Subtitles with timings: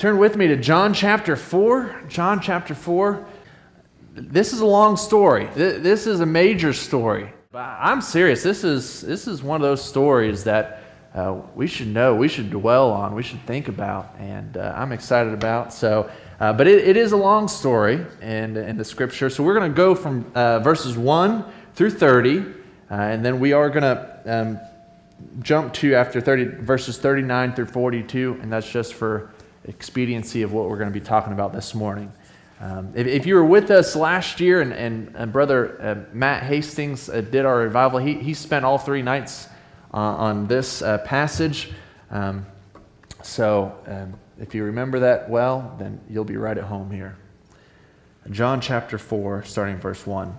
[0.00, 2.04] Turn with me to John chapter 4.
[2.08, 3.22] John chapter 4.
[4.14, 5.46] This is a long story.
[5.54, 7.30] This is a major story.
[7.52, 8.42] I'm serious.
[8.42, 10.84] This is, this is one of those stories that
[11.14, 14.92] uh, we should know, we should dwell on, we should think about, and uh, I'm
[14.92, 15.70] excited about.
[15.70, 16.10] So,
[16.40, 19.28] uh, but it, it is a long story in, in the scripture.
[19.28, 21.44] So we're going to go from uh, verses 1
[21.74, 22.44] through 30, uh,
[22.94, 24.60] and then we are going to um,
[25.42, 29.30] jump to after 30, verses 39 through 42, and that's just for
[29.64, 32.12] expediency of what we're going to be talking about this morning.
[32.60, 36.42] Um, if, if, you were with us last year and, and, and Brother uh, Matt
[36.42, 39.48] Hastings uh, did our revival, he, he spent all three nights
[39.94, 41.70] uh, on this uh, passage.
[42.10, 42.44] Um,
[43.22, 47.16] so um, if you remember that well, then you'll be right at home here.
[48.30, 50.36] John chapter 4, starting verse 1.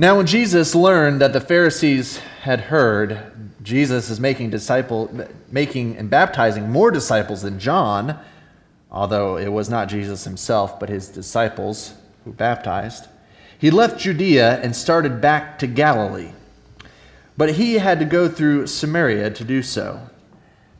[0.00, 5.10] Now, when Jesus learned that the Pharisees had heard Jesus is making disciple,
[5.50, 8.18] making and baptizing more disciples than John,
[8.90, 11.92] although it was not Jesus himself, but his disciples
[12.24, 13.08] who baptized,
[13.58, 16.30] he left Judea and started back to Galilee.
[17.36, 20.00] But he had to go through Samaria to do so.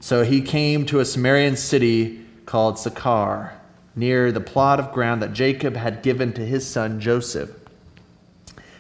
[0.01, 3.53] So he came to a Samaritan city called Sychar,
[3.95, 7.51] near the plot of ground that Jacob had given to his son Joseph.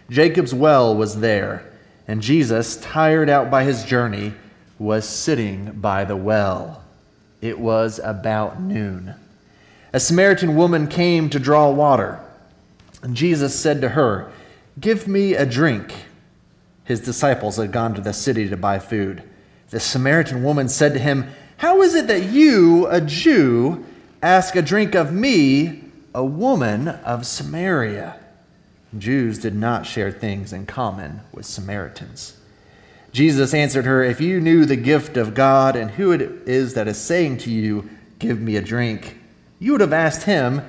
[0.09, 1.68] Jacob's well was there,
[2.09, 4.33] and Jesus, tired out by his journey,
[4.79, 6.83] was sitting by the well.
[7.43, 9.15] It was about noon.
[9.93, 12.19] A Samaritan woman came to draw water,
[13.03, 14.33] and Jesus said to her,
[14.81, 15.93] Give me a drink.
[16.85, 19.23] His disciples had gone to the city to buy food.
[19.69, 23.85] The Samaritan woman said to him, How is it that you, a Jew,
[24.23, 28.18] ask a drink of me, a woman of Samaria?
[28.97, 32.39] Jews did not share things in common with Samaritans.
[33.13, 36.89] Jesus answered her, If you knew the gift of God and who it is that
[36.89, 39.19] is saying to you, Give me a drink,
[39.59, 40.63] you would have asked him,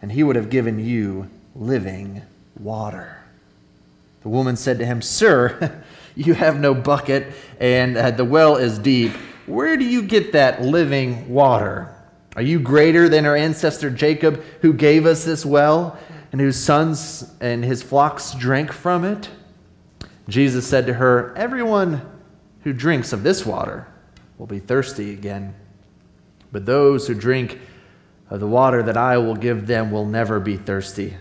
[0.00, 2.22] and he would have given you living
[2.58, 3.18] water.
[4.22, 5.82] The woman said to him, Sir,
[6.16, 9.12] you have no bucket, and uh, the well is deep.
[9.46, 11.94] Where do you get that living water?
[12.34, 15.98] Are you greater than our ancestor Jacob, who gave us this well?
[16.36, 19.30] And whose sons and his flocks drank from it?
[20.28, 22.02] Jesus said to her, Everyone
[22.60, 23.88] who drinks of this water
[24.36, 25.54] will be thirsty again.
[26.52, 27.58] But those who drink
[28.28, 31.16] of the water that I will give them will never be thirsty.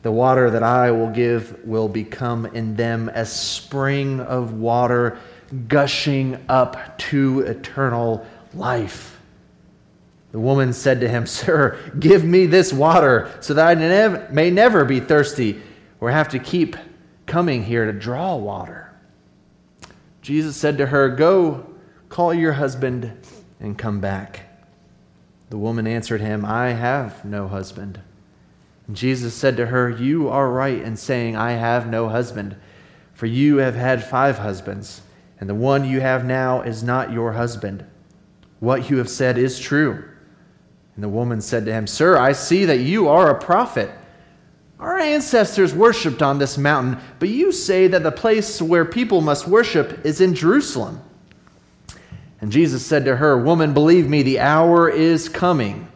[0.00, 5.18] The water that I will give will become in them a spring of water
[5.68, 9.13] gushing up to eternal life.
[10.34, 14.50] The woman said to him, Sir, give me this water so that I nev- may
[14.50, 15.62] never be thirsty
[16.00, 16.74] or have to keep
[17.24, 18.92] coming here to draw water.
[20.22, 21.72] Jesus said to her, Go,
[22.08, 23.16] call your husband
[23.60, 24.40] and come back.
[25.50, 28.00] The woman answered him, I have no husband.
[28.88, 32.56] And Jesus said to her, You are right in saying, I have no husband,
[33.12, 35.02] for you have had five husbands,
[35.38, 37.84] and the one you have now is not your husband.
[38.58, 40.10] What you have said is true.
[40.94, 43.90] And the woman said to him, Sir, I see that you are a prophet.
[44.78, 49.48] Our ancestors worshipped on this mountain, but you say that the place where people must
[49.48, 51.00] worship is in Jerusalem.
[52.40, 55.88] And Jesus said to her, Woman, believe me, the hour is coming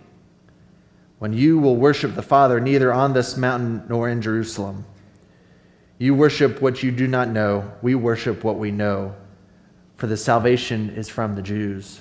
[1.19, 4.85] when you will worship the Father neither on this mountain nor in Jerusalem.
[5.99, 9.15] You worship what you do not know, we worship what we know,
[9.97, 12.01] for the salvation is from the Jews.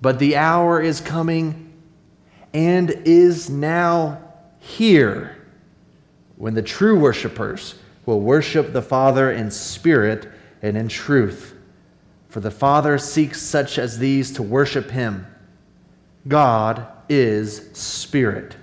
[0.00, 1.65] But the hour is coming
[2.56, 4.18] and is now
[4.60, 5.36] here
[6.36, 7.74] when the true worshipers
[8.06, 10.26] will worship the Father in spirit
[10.62, 11.54] and in truth.
[12.30, 15.26] For the Father seeks such as these to worship him.
[16.26, 18.56] God is spirit.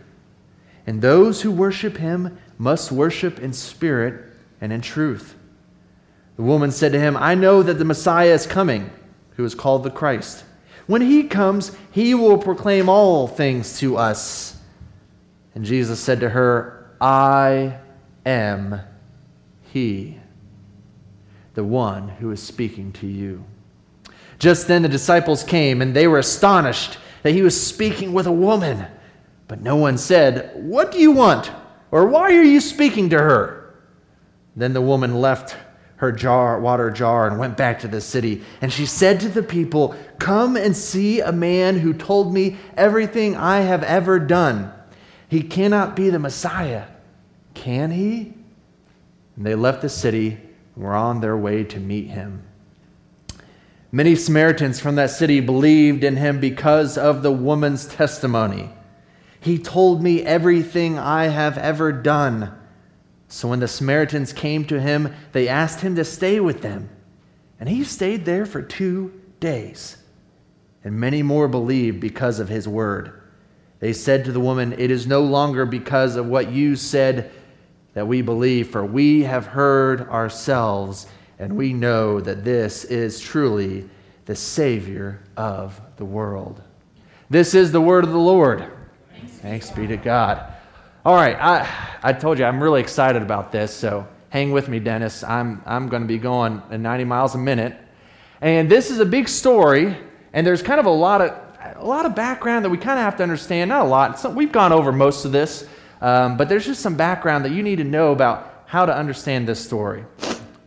[0.87, 4.25] And those who worship him must worship in spirit
[4.59, 5.35] and in truth.
[6.37, 8.89] The woman said to him, I know that the Messiah is coming,
[9.35, 10.45] who is called the Christ.
[10.87, 14.57] When he comes, he will proclaim all things to us.
[15.55, 17.77] And Jesus said to her, I
[18.25, 18.81] am
[19.61, 20.19] he,
[21.53, 23.43] the one who is speaking to you.
[24.39, 28.31] Just then the disciples came, and they were astonished that he was speaking with a
[28.31, 28.85] woman.
[29.47, 31.51] But no one said, What do you want?
[31.91, 33.75] Or why are you speaking to her?
[34.55, 35.55] Then the woman left
[36.03, 38.43] her jar, water jar and went back to the city.
[38.59, 43.37] And she said to the people, Come and see a man who told me everything
[43.37, 44.69] I have ever done.
[45.29, 46.87] He cannot be the Messiah,
[47.53, 48.33] can he?
[49.37, 50.37] And they left the city
[50.75, 52.43] and were on their way to meet him.
[53.89, 58.69] Many Samaritans from that city believed in him because of the woman's testimony.
[59.39, 62.59] He told me everything I have ever done.
[63.33, 66.87] So when the Samaritans came to him, they asked him to stay with them.
[67.59, 69.97] And he stayed there for two days.
[70.83, 73.23] And many more believed because of his word.
[73.79, 77.31] They said to the woman, It is no longer because of what you said
[77.95, 81.07] that we believe, for we have heard ourselves
[81.39, 83.89] and we know that this is truly
[84.25, 86.61] the Savior of the world.
[87.31, 88.71] This is the word of the Lord.
[89.25, 90.52] Thanks, be to God.
[91.05, 91.69] All right, I,
[92.01, 95.21] I told you I'm really excited about this, so hang with me, Dennis.
[95.21, 97.75] I'm, I'm going to be going at 90 miles a minute.
[98.39, 99.97] And this is a big story,
[100.31, 101.37] and there's kind of a lot of,
[101.75, 103.67] a lot of background that we kind of have to understand.
[103.67, 105.67] Not a lot, so we've gone over most of this,
[105.99, 109.45] um, but there's just some background that you need to know about how to understand
[109.45, 110.05] this story.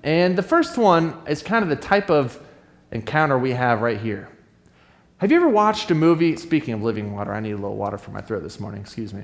[0.03, 2.39] And the first one is kind of the type of
[2.93, 4.29] encounter we have right here.
[5.17, 6.37] Have you ever watched a movie?
[6.37, 9.15] Speaking of living water, I need a little water for my throat this morning, excuse
[9.15, 9.23] me.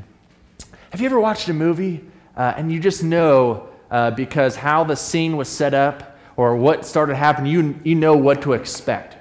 [0.93, 2.05] Have you ever watched a movie
[2.37, 6.85] uh, and you just know uh, because how the scene was set up or what
[6.85, 9.17] started happening, you, you know what to expect?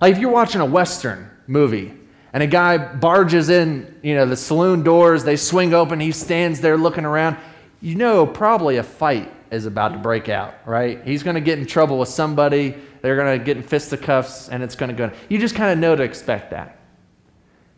[0.00, 1.92] Like if you're watching a Western movie
[2.32, 6.62] and a guy barges in, you know, the saloon doors, they swing open, he stands
[6.62, 7.36] there looking around,
[7.82, 11.04] you know probably a fight is about to break out, right?
[11.04, 12.76] He's going to get in trouble with somebody.
[13.02, 15.14] They're going to get in fisticuffs, and it's going to go.
[15.28, 16.78] You just kind of know to expect that.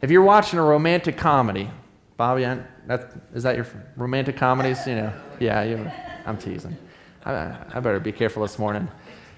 [0.00, 1.68] If you're watching a romantic comedy,
[2.16, 2.46] Bobby,
[2.86, 3.66] that, is that your
[3.96, 4.86] romantic comedies?
[4.86, 5.90] You know, yeah, you,
[6.24, 6.76] I'm teasing.
[7.24, 8.88] I, I better be careful this morning.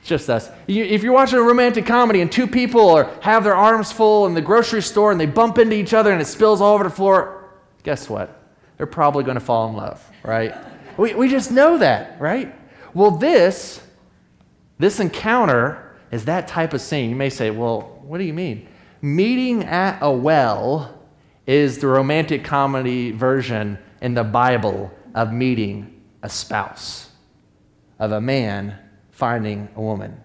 [0.04, 0.50] Just us.
[0.66, 4.26] You, if you're watching a romantic comedy and two people are, have their arms full
[4.26, 6.84] in the grocery store and they bump into each other and it spills all over
[6.84, 7.50] the floor,
[7.82, 8.42] guess what?
[8.76, 10.54] They're probably going to fall in love, right?
[10.96, 12.54] We, we just know that, right?
[12.94, 13.82] Well, this,
[14.78, 17.10] this encounter is that type of scene.
[17.10, 18.68] You may say, well, what do you mean?
[19.02, 20.97] Meeting at a well
[21.48, 27.10] is the romantic comedy version in the Bible of meeting a spouse,
[27.98, 28.78] of a man
[29.10, 30.16] finding a woman.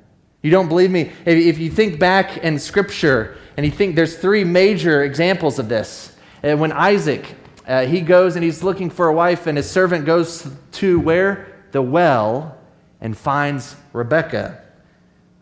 [0.43, 1.11] You don't believe me?
[1.25, 6.15] If you think back in Scripture and you think there's three major examples of this.
[6.43, 7.35] Uh, when Isaac
[7.67, 11.47] uh, he goes and he's looking for a wife, and his servant goes to where?
[11.71, 12.57] The well
[13.01, 14.61] and finds Rebecca.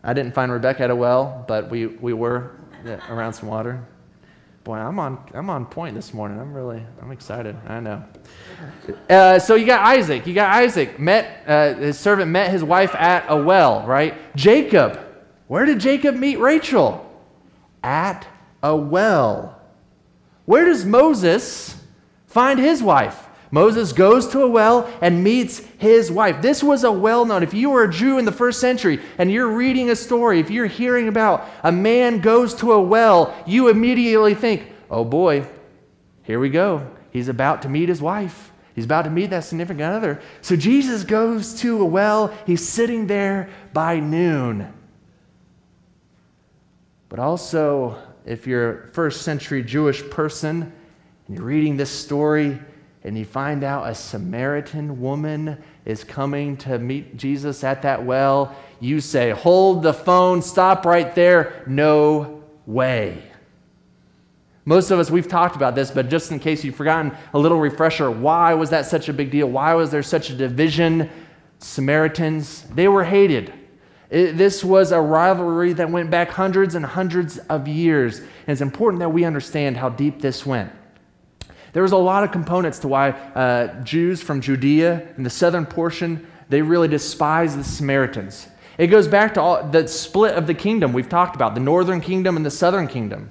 [0.04, 2.56] I didn't find Rebecca at a well, but we, we were
[3.08, 3.84] around some water.
[4.64, 6.38] Boy, I'm on, I'm on point this morning.
[6.38, 7.56] I'm really, I'm excited.
[7.66, 8.04] I know.
[9.10, 10.26] Uh, so you got Isaac.
[10.26, 10.98] You got Isaac.
[10.98, 14.14] Met, uh, his servant met his wife at a well, right?
[14.36, 15.00] Jacob.
[15.48, 17.08] Where did Jacob meet Rachel?
[17.82, 18.26] At
[18.62, 19.60] a well.
[20.44, 21.82] Where does Moses
[22.32, 23.28] find his wife.
[23.52, 26.40] Moses goes to a well and meets his wife.
[26.40, 29.30] This was a well known, if you were a Jew in the first century and
[29.30, 33.68] you're reading a story, if you're hearing about a man goes to a well, you
[33.68, 35.46] immediately think, oh boy,
[36.22, 36.90] here we go.
[37.10, 38.50] He's about to meet his wife.
[38.74, 40.22] He's about to meet that significant other.
[40.40, 42.28] So Jesus goes to a well.
[42.46, 44.72] He's sitting there by noon.
[47.10, 50.72] But also, if you're a first century Jewish person,
[51.28, 52.58] and you're reading this story,
[53.04, 58.54] and you find out a Samaritan woman is coming to meet Jesus at that well,
[58.80, 61.64] you say, Hold the phone, stop right there.
[61.66, 63.22] No way.
[64.64, 67.58] Most of us, we've talked about this, but just in case you've forgotten, a little
[67.58, 69.48] refresher why was that such a big deal?
[69.48, 71.10] Why was there such a division?
[71.58, 73.52] Samaritans, they were hated.
[74.10, 78.18] It, this was a rivalry that went back hundreds and hundreds of years.
[78.18, 80.70] And it's important that we understand how deep this went.
[81.72, 85.66] There was a lot of components to why uh, Jews from Judea in the southern
[85.66, 88.48] portion, they really despised the Samaritans.
[88.78, 92.00] It goes back to all, the split of the kingdom we've talked about, the northern
[92.00, 93.30] kingdom and the southern kingdom.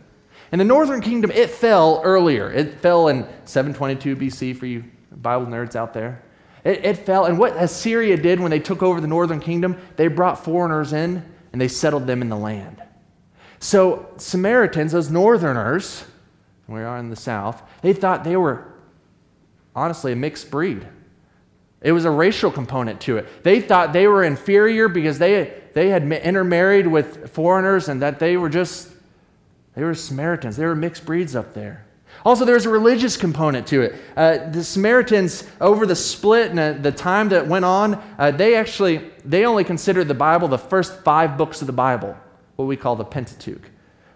[0.52, 2.52] And the northern kingdom, it fell earlier.
[2.52, 6.24] It fell in 722 BC for you Bible nerds out there.
[6.64, 7.26] It, it fell.
[7.26, 11.24] And what Assyria did when they took over the northern kingdom, they brought foreigners in
[11.52, 12.82] and they settled them in the land.
[13.60, 16.06] So, Samaritans, those northerners,
[16.72, 18.74] we are in the South, they thought they were
[19.76, 20.88] honestly a mixed breed.
[21.82, 23.44] It was a racial component to it.
[23.44, 28.38] They thought they were inferior because they, they had intermarried with foreigners and that they
[28.38, 28.92] were just,
[29.76, 30.58] they were Samaritans.
[30.58, 31.86] They were mixed breeds up there.
[32.24, 33.96] Also, there's a religious component to it.
[34.16, 38.54] Uh, the Samaritans, over the split and uh, the time that went on, uh, they
[38.54, 42.16] actually, they only considered the Bible the first five books of the Bible,
[42.58, 43.71] what we call the Pentateuch.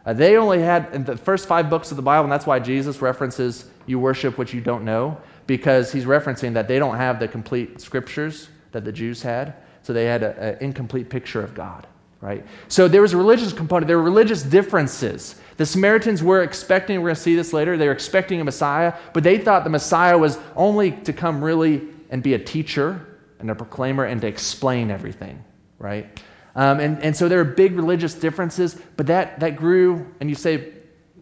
[0.05, 3.01] Uh, they only had the first five books of the Bible, and that's why Jesus
[3.01, 7.27] references you worship what you don't know, because he's referencing that they don't have the
[7.27, 11.87] complete scriptures that the Jews had, so they had an incomplete picture of God,
[12.21, 12.45] right?
[12.67, 15.39] So there was a religious component, there were religious differences.
[15.57, 18.93] The Samaritans were expecting, we're going to see this later, they were expecting a Messiah,
[19.13, 23.07] but they thought the Messiah was only to come really and be a teacher
[23.39, 25.43] and a proclaimer and to explain everything,
[25.79, 26.21] right?
[26.55, 30.35] Um, and, and so there are big religious differences, but that, that grew, and you
[30.35, 30.73] say,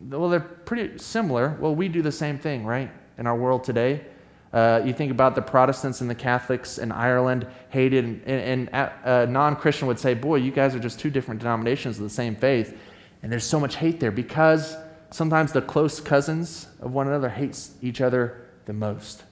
[0.10, 1.58] well, they're pretty similar.
[1.60, 4.06] Well, we do the same thing, right, in our world today.
[4.54, 8.92] Uh, you think about the Protestants and the Catholics in Ireland hated, and, and, and
[9.04, 12.10] a non Christian would say, Boy, you guys are just two different denominations of the
[12.10, 12.78] same faith.
[13.24, 14.76] And there's so much hate there because
[15.10, 19.24] sometimes the close cousins of one another hate each other the most.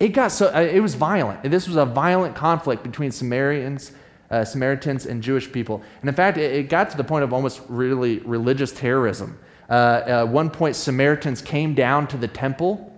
[0.00, 1.42] It got so, uh, it was violent.
[1.42, 3.92] This was a violent conflict between Samaritans,
[4.30, 5.82] uh, Samaritans and Jewish people.
[6.00, 9.38] And in fact, it, it, got to the point of almost really religious terrorism.
[9.68, 12.92] Uh, at one point, Samaritans came down to the temple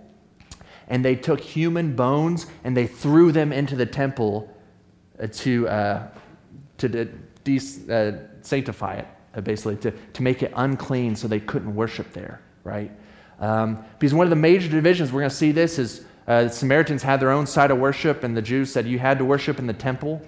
[0.87, 4.53] and they took human bones and they threw them into the temple
[5.21, 6.07] uh, to, uh,
[6.77, 7.59] to de-
[7.89, 8.11] uh,
[8.41, 12.91] sanctify it, uh, basically, to, to make it unclean so they couldn't worship there, right?
[13.39, 16.49] Um, because one of the major divisions, we're going to see this, is uh, the
[16.49, 19.59] Samaritans had their own side of worship, and the Jews said you had to worship
[19.59, 20.21] in the temple.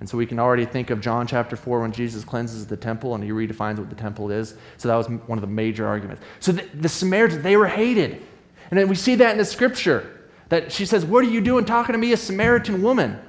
[0.00, 3.14] And so we can already think of John chapter 4 when Jesus cleanses the temple
[3.14, 4.54] and he redefines what the temple is.
[4.78, 6.22] So that was one of the major arguments.
[6.40, 8.22] So the, the Samaritans, they were hated.
[8.70, 11.66] And then we see that in the scripture that she says, What are you doing
[11.66, 13.20] talking to me, a Samaritan woman?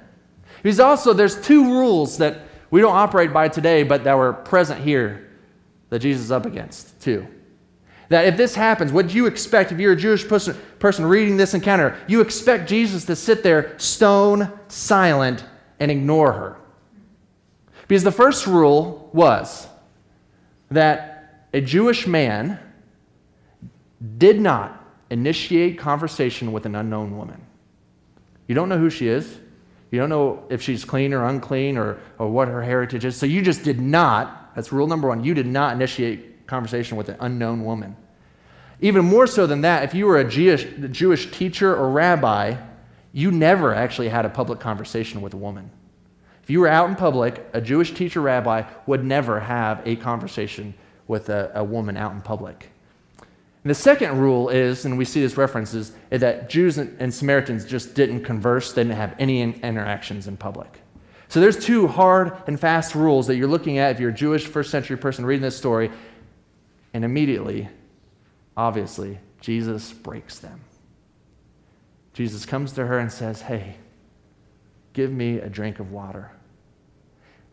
[0.64, 4.82] Because also, there's two rules that we don't operate by today, but that were present
[4.82, 5.30] here
[5.90, 7.28] that Jesus is up against, too.
[8.10, 11.38] That if this happens, what do you expect if you're a Jewish person, person reading
[11.38, 11.98] this encounter?
[12.08, 15.44] You expect Jesus to sit there stone silent
[15.80, 16.61] and ignore her.
[17.92, 19.68] Because the first rule was
[20.70, 22.58] that a Jewish man
[24.18, 27.46] did not initiate conversation with an unknown woman.
[28.48, 29.38] You don't know who she is.
[29.92, 33.18] You don't know if she's clean or unclean or, or what her heritage is.
[33.18, 37.10] So you just did not, that's rule number one, you did not initiate conversation with
[37.10, 37.98] an unknown woman.
[38.80, 42.56] Even more so than that, if you were a Jewish, Jewish teacher or rabbi,
[43.12, 45.70] you never actually had a public conversation with a woman.
[46.52, 50.74] You were out in public, a Jewish teacher rabbi would never have a conversation
[51.08, 52.70] with a, a woman out in public.
[53.64, 57.64] And the second rule is, and we see this references, is that Jews and, Samaritans
[57.64, 60.82] just didn't converse, they didn't have any in, interactions in public.
[61.30, 64.46] So there's two hard and fast rules that you're looking at if you're a Jewish
[64.46, 65.90] first century person reading this story,
[66.94, 67.70] and immediately,
[68.58, 70.60] obviously, Jesus breaks them.
[72.12, 73.78] Jesus comes to her and says, Hey,
[74.94, 76.32] Give me a drink of water.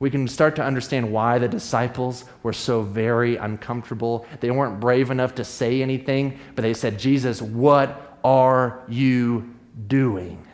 [0.01, 4.27] We can start to understand why the disciples were so very uncomfortable.
[4.41, 9.55] They weren't brave enough to say anything, but they said, Jesus, what are you
[9.89, 10.47] doing?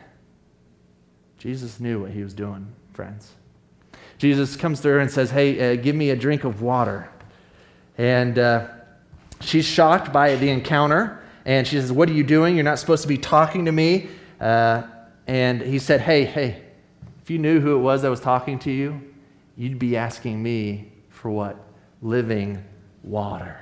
[1.37, 3.33] Jesus knew what he was doing, friends.
[4.17, 7.09] Jesus comes to her and says, Hey, uh, give me a drink of water.
[7.99, 8.67] And uh,
[9.41, 11.21] she's shocked by the encounter.
[11.45, 12.55] And she says, What are you doing?
[12.55, 14.07] You're not supposed to be talking to me.
[14.41, 14.83] Uh,
[15.27, 16.63] and he said, Hey, hey,
[17.21, 19.01] if you knew who it was that was talking to you,
[19.57, 21.57] you'd be asking me for what?
[22.01, 22.63] Living
[23.03, 23.61] water.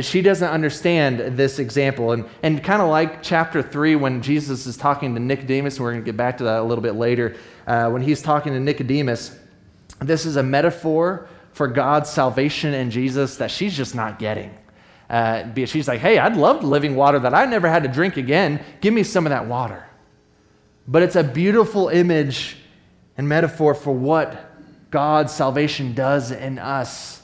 [0.00, 2.12] She doesn't understand this example.
[2.12, 5.92] And, and kind of like chapter 3, when Jesus is talking to Nicodemus, and we're
[5.92, 7.36] going to get back to that a little bit later,
[7.66, 9.34] uh, when he's talking to Nicodemus,
[10.00, 14.56] this is a metaphor for God's salvation in Jesus that she's just not getting.
[15.08, 18.62] Uh, she's like, hey, I'd love living water that I never had to drink again.
[18.82, 19.86] Give me some of that water.
[20.86, 22.58] But it's a beautiful image
[23.16, 24.47] and metaphor for what
[24.90, 27.22] God's salvation does in us.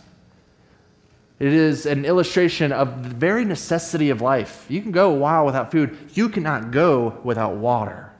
[1.38, 4.66] It is an illustration of the very necessity of life.
[4.68, 8.12] You can go a while without food, you cannot go without water.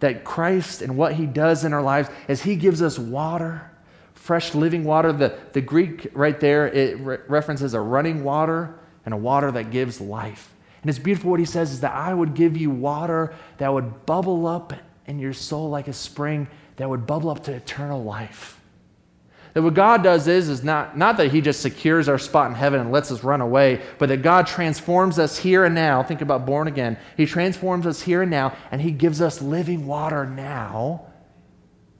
[0.00, 3.70] That Christ and what he does in our lives is he gives us water,
[4.14, 5.12] fresh living water.
[5.12, 9.70] The, the Greek right there, it re- references a running water and a water that
[9.70, 10.54] gives life.
[10.82, 14.06] And it's beautiful what he says is that I would give you water that would
[14.06, 14.72] bubble up
[15.10, 18.60] in your soul like a spring that would bubble up to eternal life.
[19.52, 22.54] That what God does is, is not, not that He just secures our spot in
[22.54, 26.04] heaven and lets us run away, but that God transforms us here and now.
[26.04, 26.96] Think about born again.
[27.16, 31.06] He transforms us here and now, and He gives us living water now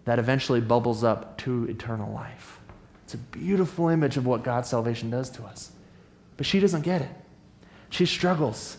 [0.04, 2.60] that eventually bubbles up to eternal life.
[3.04, 5.72] It's a beautiful image of what God's salvation does to us.
[6.36, 7.10] But she doesn't get it.
[7.90, 8.76] She struggles.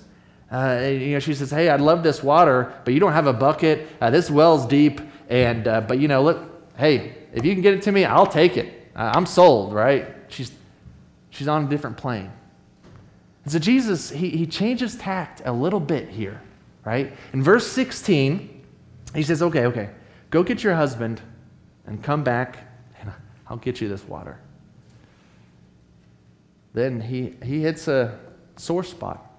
[0.52, 3.34] Uh, you know, she says, "Hey, I'd love this water, but you don't have a
[3.34, 3.88] bucket.
[4.02, 7.74] Uh, this well's deep, and uh, but you know, look, hey, if you can get
[7.74, 8.92] it to me, I'll take it.
[8.96, 10.52] I'm sold, right?" She's
[11.30, 12.32] she's on a different plane.
[13.44, 16.42] And so Jesus, he, he changes tact a little bit here,
[16.86, 17.12] right?
[17.34, 18.64] In verse 16,
[19.16, 19.90] he says, "Okay, okay,
[20.30, 21.22] go get your husband,
[21.86, 22.58] and come back,
[23.00, 23.12] and
[23.48, 24.40] I'll get you this water.
[26.74, 28.18] Then he, he hits a
[28.56, 29.31] sore spot.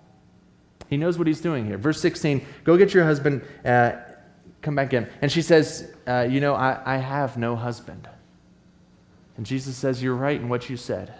[0.92, 1.78] He knows what he's doing here.
[1.78, 3.92] Verse 16 Go get your husband, uh,
[4.60, 5.08] come back in.
[5.22, 8.06] And she says, uh, You know, I, I have no husband.
[9.38, 11.14] And Jesus says, You're right in what you said.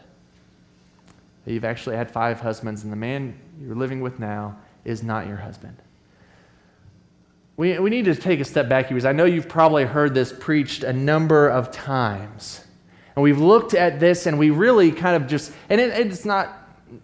[1.46, 5.38] You've actually had five husbands, and the man you're living with now is not your
[5.38, 5.78] husband.
[7.56, 10.12] We, we need to take a step back here because I know you've probably heard
[10.12, 12.62] this preached a number of times.
[13.16, 16.61] And we've looked at this and we really kind of just, and it, it's not,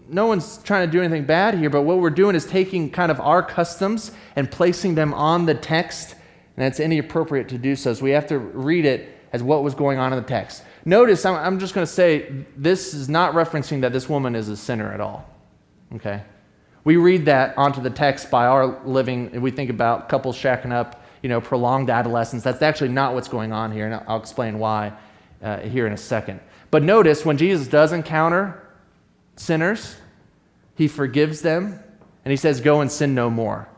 [0.09, 3.11] no one's trying to do anything bad here, but what we're doing is taking kind
[3.11, 6.15] of our customs and placing them on the text,
[6.57, 7.95] and it's inappropriate to do so.
[7.95, 10.63] So we have to read it as what was going on in the text.
[10.85, 14.49] Notice, I'm, I'm just going to say, this is not referencing that this woman is
[14.49, 15.29] a sinner at all.
[15.95, 16.23] Okay?
[16.85, 21.05] We read that onto the text by our living, we think about couples shacking up,
[21.23, 22.43] you know, prolonged adolescence.
[22.43, 24.93] That's actually not what's going on here, and I'll explain why
[25.43, 26.41] uh, here in a second.
[26.71, 28.68] But notice when Jesus does encounter
[29.39, 29.97] sinners,
[30.75, 31.83] he forgives them,
[32.25, 33.69] and he says, Go and sin no more.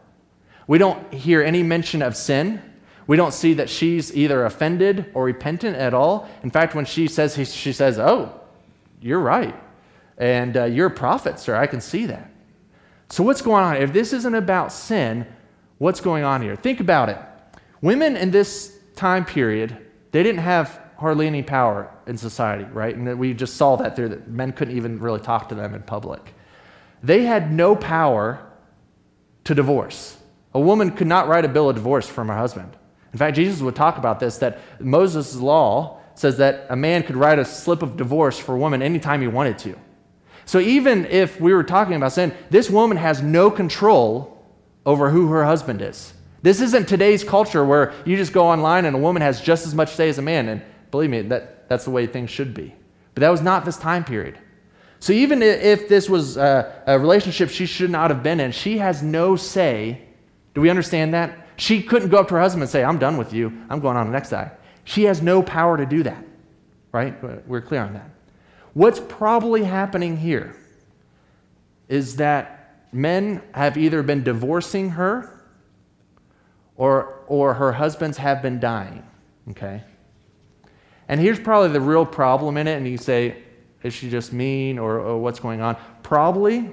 [0.66, 2.62] We don't hear any mention of sin.
[3.06, 6.28] We don't see that she's either offended or repentant at all.
[6.42, 8.40] In fact, when she says, she says, Oh,
[9.00, 9.54] you're right.
[10.18, 11.56] And uh, you're a prophet, sir.
[11.56, 12.30] I can see that.
[13.08, 13.76] So, what's going on?
[13.76, 15.26] If this isn't about sin,
[15.78, 16.54] what's going on here?
[16.54, 17.18] Think about it.
[17.80, 19.76] Women in this time period,
[20.12, 22.94] they didn't have hardly any power in society, right?
[22.94, 25.82] And we just saw that there, that men couldn't even really talk to them in
[25.82, 26.34] public.
[27.04, 28.44] They had no power
[29.44, 30.18] to divorce.
[30.52, 32.76] A woman could not write a bill of divorce from her husband.
[33.12, 37.16] In fact, Jesus would talk about this that Moses' law says that a man could
[37.16, 39.78] write a slip of divorce for a woman anytime he wanted to.
[40.46, 44.44] So even if we were talking about sin, this woman has no control
[44.84, 46.12] over who her husband is.
[46.42, 49.76] This isn't today's culture where you just go online and a woman has just as
[49.76, 50.48] much say as a man.
[50.48, 52.74] And believe me, that, that's the way things should be.
[53.14, 54.36] But that was not this time period.
[54.98, 58.78] So even if this was a, a relationship she should not have been in, she
[58.78, 60.02] has no say.
[60.52, 61.46] Do we understand that?
[61.56, 63.52] She couldn't go up to her husband and say, I'm done with you.
[63.70, 64.50] I'm going on to the next guy.
[64.82, 66.24] She has no power to do that.
[66.90, 67.14] Right?
[67.46, 68.10] We're clear on that.
[68.74, 70.56] What's probably happening here
[71.88, 75.46] is that men have either been divorcing her
[76.76, 79.04] or, or her husbands have been dying.
[79.50, 79.84] Okay?
[81.10, 82.76] And here's probably the real problem in it.
[82.76, 83.42] And you say,
[83.82, 85.76] is she just mean or, or what's going on?
[86.04, 86.70] Probably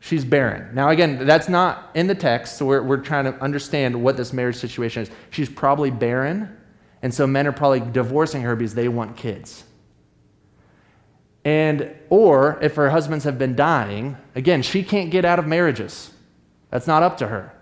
[0.00, 0.74] she's barren.
[0.74, 4.32] Now, again, that's not in the text, so we're, we're trying to understand what this
[4.32, 5.10] marriage situation is.
[5.30, 6.56] She's probably barren,
[7.02, 9.62] and so men are probably divorcing her because they want kids.
[11.44, 16.10] And, or if her husbands have been dying, again, she can't get out of marriages.
[16.70, 17.54] That's not up to her.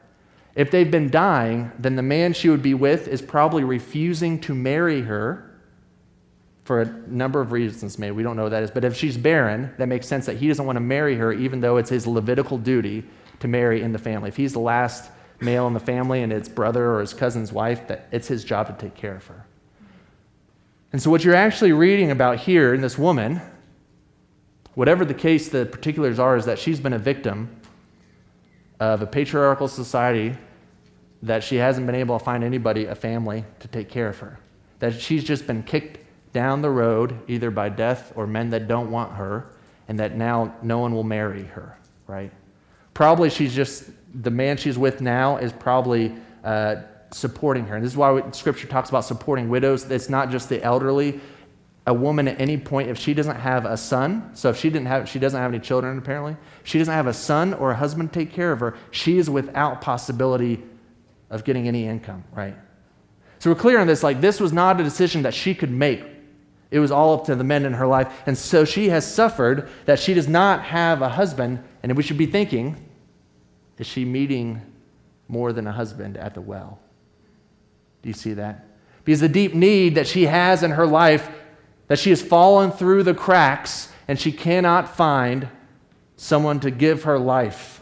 [0.55, 4.55] If they've been dying, then the man she would be with is probably refusing to
[4.55, 5.50] marry her
[6.71, 8.13] for a number of reasons, maybe.
[8.13, 8.71] We don't know what that is.
[8.71, 11.61] But if she's barren, that makes sense that he doesn't want to marry her, even
[11.61, 13.03] though it's his Levitical duty
[13.41, 14.29] to marry in the family.
[14.29, 17.89] If he's the last male in the family and it's brother or his cousin's wife,
[17.89, 19.45] that it's his job to take care of her.
[20.93, 23.41] And so, what you're actually reading about here in this woman
[24.75, 27.55] Whatever the case, the particulars are, is that she's been a victim
[28.79, 30.35] of a patriarchal society
[31.23, 34.39] that she hasn't been able to find anybody, a family, to take care of her.
[34.79, 36.00] That she's just been kicked
[36.33, 39.51] down the road, either by death or men that don't want her,
[39.89, 42.31] and that now no one will marry her, right?
[42.95, 43.91] Probably she's just,
[44.23, 46.15] the man she's with now is probably
[46.45, 46.77] uh,
[47.13, 47.77] supporting her.
[47.77, 49.91] And this is why Scripture talks about supporting widows.
[49.91, 51.21] It's not just the elderly,
[51.87, 54.87] a woman at any point if she doesn't have a son so if she didn't
[54.87, 58.13] have she doesn't have any children apparently she doesn't have a son or a husband
[58.13, 60.63] to take care of her she is without possibility
[61.31, 62.55] of getting any income right
[63.39, 66.05] so we're clear on this like this was not a decision that she could make
[66.71, 69.69] it was all up to the men in her life and so she has suffered
[69.87, 72.77] that she does not have a husband and we should be thinking
[73.79, 74.61] is she meeting
[75.29, 76.79] more than a husband at the well
[78.03, 78.67] do you see that
[79.05, 81.31] because the deep need that she has in her life
[81.91, 85.49] that she has fallen through the cracks and she cannot find
[86.17, 87.81] someone to give her life.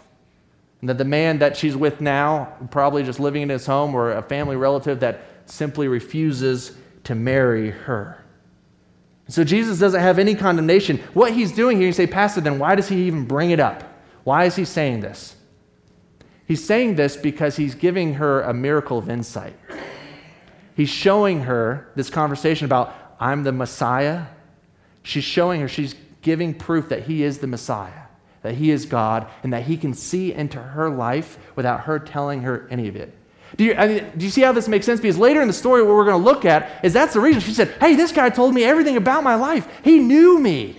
[0.81, 4.13] And that the man that she's with now, probably just living in his home, or
[4.13, 6.73] a family relative that simply refuses
[7.05, 8.25] to marry her.
[9.29, 10.99] So Jesus doesn't have any condemnation.
[11.13, 13.85] What he's doing here, you say, Pastor, then why does he even bring it up?
[14.25, 15.37] Why is he saying this?
[16.47, 19.55] He's saying this because he's giving her a miracle of insight.
[20.75, 24.27] He's showing her this conversation about I'm the Messiah.
[25.03, 28.03] She's showing her, she's giving proof that he is the Messiah,
[28.43, 32.43] that he is God, and that he can see into her life without her telling
[32.43, 33.18] her any of it.
[33.57, 35.01] Do you, I mean, do you see how this makes sense?
[35.01, 37.41] Because later in the story, what we're going to look at is that's the reason.
[37.41, 39.67] She said, Hey, this guy told me everything about my life.
[39.83, 40.79] He knew me.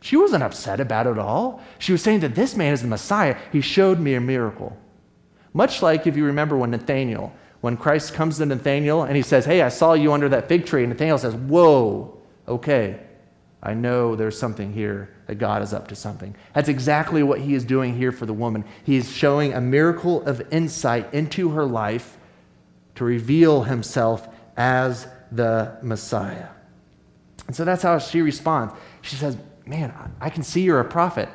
[0.00, 1.62] She wasn't upset about it all.
[1.78, 3.36] She was saying that this man is the Messiah.
[3.52, 4.76] He showed me a miracle.
[5.52, 9.44] Much like if you remember when Nathaniel, when Christ comes to Nathaniel and he says,
[9.44, 10.84] Hey, I saw you under that fig tree.
[10.84, 13.00] And Nathaniel says, Whoa, okay,
[13.62, 16.34] I know there's something here that God is up to something.
[16.54, 18.64] That's exactly what he is doing here for the woman.
[18.84, 22.16] He is showing a miracle of insight into her life
[22.94, 26.48] to reveal himself as the Messiah.
[27.46, 28.74] And so that's how she responds.
[29.02, 31.28] She says, Man, I can see you're a prophet.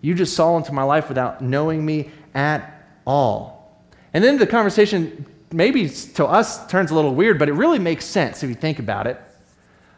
[0.00, 3.84] You just saw into my life without knowing me at all.
[4.12, 8.04] And then the conversation, maybe to us, turns a little weird, but it really makes
[8.04, 9.20] sense if you think about it.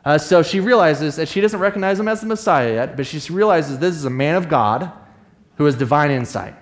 [0.04, 3.20] Uh, so she realizes that she doesn't recognize him as the Messiah yet, but she
[3.32, 4.90] realizes this is a man of God
[5.56, 6.54] who has divine insight.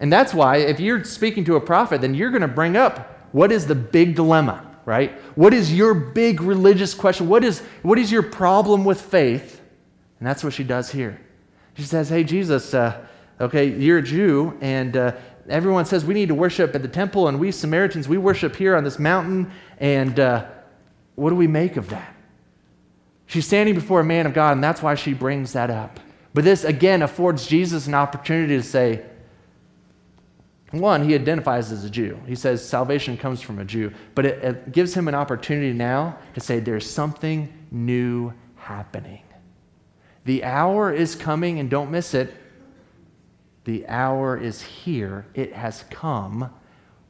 [0.00, 3.16] And that's why, if you're speaking to a prophet, then you're going to bring up
[3.32, 5.12] what is the big dilemma, right?
[5.36, 7.28] What is your big religious question?
[7.28, 9.60] What is, what is your problem with faith?
[10.18, 11.20] And that's what she does here.
[11.76, 13.04] She says, Hey, Jesus, uh,
[13.40, 15.12] okay, you're a Jew, and uh,
[15.48, 18.76] everyone says we need to worship at the temple, and we Samaritans, we worship here
[18.76, 20.46] on this mountain, and uh,
[21.14, 22.14] what do we make of that?
[23.28, 26.00] She's standing before a man of God, and that's why she brings that up.
[26.34, 29.04] But this, again, affords Jesus an opportunity to say,
[30.70, 32.18] one, he identifies as a Jew.
[32.26, 33.92] He says salvation comes from a Jew.
[34.14, 39.22] But it, it gives him an opportunity now to say there's something new happening.
[40.24, 42.34] The hour is coming, and don't miss it.
[43.64, 45.26] The hour is here.
[45.34, 46.50] It has come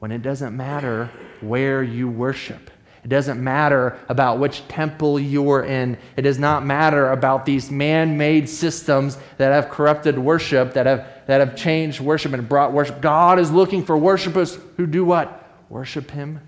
[0.00, 2.70] when it doesn't matter where you worship.
[3.04, 5.96] It doesn't matter about which temple you're in.
[6.16, 11.06] It does not matter about these man made systems that have corrupted worship, that have,
[11.26, 13.00] that have changed worship and brought worship.
[13.00, 15.48] God is looking for worshipers who do what?
[15.68, 16.40] Worship Him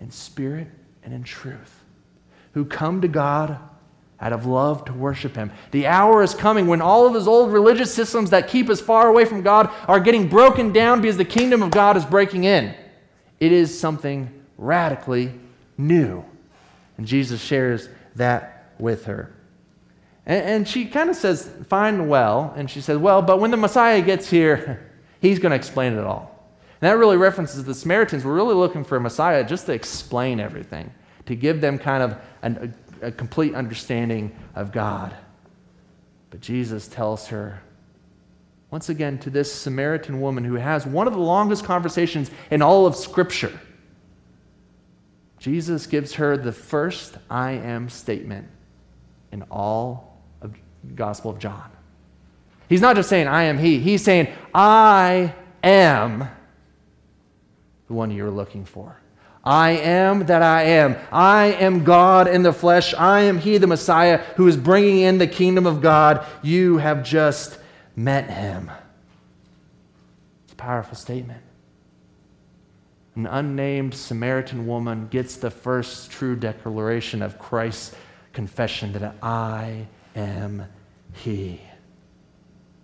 [0.00, 0.68] in spirit
[1.02, 1.82] and in truth,
[2.52, 3.58] who come to God
[4.20, 5.50] out of love to worship Him.
[5.70, 9.08] The hour is coming when all of those old religious systems that keep us far
[9.08, 12.74] away from God are getting broken down because the kingdom of God is breaking in.
[13.40, 15.32] It is something radically
[15.86, 16.24] new.
[16.96, 19.32] And Jesus shares that with her.
[20.26, 22.52] And, and she kind of says, Fine, well.
[22.56, 24.90] And she says, Well, but when the Messiah gets here,
[25.20, 26.36] he's going to explain it all.
[26.80, 30.40] And that really references the Samaritans were really looking for a Messiah just to explain
[30.40, 30.92] everything,
[31.26, 35.14] to give them kind of an, a, a complete understanding of God.
[36.30, 37.60] But Jesus tells her,
[38.70, 42.86] once again, to this Samaritan woman who has one of the longest conversations in all
[42.86, 43.58] of Scripture
[45.40, 48.46] Jesus gives her the first I am statement
[49.32, 50.52] in all of
[50.84, 51.70] the Gospel of John.
[52.68, 53.80] He's not just saying, I am He.
[53.80, 56.28] He's saying, I am
[57.88, 59.00] the one you're looking for.
[59.42, 60.96] I am that I am.
[61.10, 62.92] I am God in the flesh.
[62.92, 66.26] I am He, the Messiah, who is bringing in the kingdom of God.
[66.42, 67.58] You have just
[67.96, 68.70] met Him.
[70.44, 71.42] It's a powerful statement
[73.16, 77.94] an unnamed Samaritan woman gets the first true declaration of Christ's
[78.32, 80.64] confession that I am
[81.12, 81.60] He.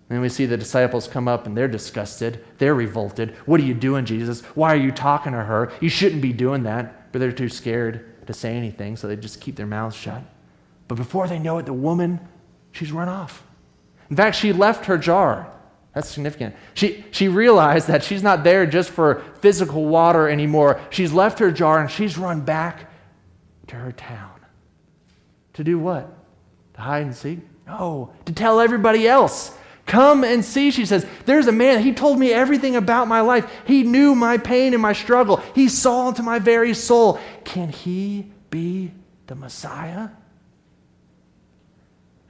[0.09, 2.43] And we see the disciples come up and they're disgusted.
[2.57, 3.35] They're revolted.
[3.45, 4.41] What are you doing, Jesus?
[4.55, 5.71] Why are you talking to her?
[5.81, 7.11] You shouldn't be doing that.
[7.11, 10.21] But they're too scared to say anything, so they just keep their mouths shut.
[10.87, 12.19] But before they know it, the woman,
[12.71, 13.43] she's run off.
[14.09, 15.51] In fact, she left her jar.
[15.97, 16.55] That's significant.
[16.75, 20.79] She, she realized that she's not there just for physical water anymore.
[20.91, 22.91] She's left her jar and she's run back
[23.65, 24.39] to her town.
[25.53, 26.15] To do what?
[26.75, 27.39] To hide and seek?
[27.65, 29.57] No, to tell everybody else.
[29.87, 31.03] Come and see, she says.
[31.25, 33.51] There's a man, he told me everything about my life.
[33.65, 35.37] He knew my pain and my struggle.
[35.55, 37.19] He saw into my very soul.
[37.43, 38.91] Can he be
[39.25, 40.09] the Messiah?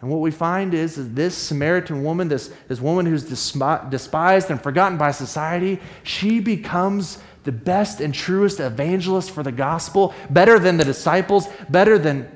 [0.01, 4.62] And what we find is, is this Samaritan woman, this, this woman who's despised and
[4.62, 10.77] forgotten by society, she becomes the best and truest evangelist for the gospel, better than
[10.77, 12.29] the disciples, better than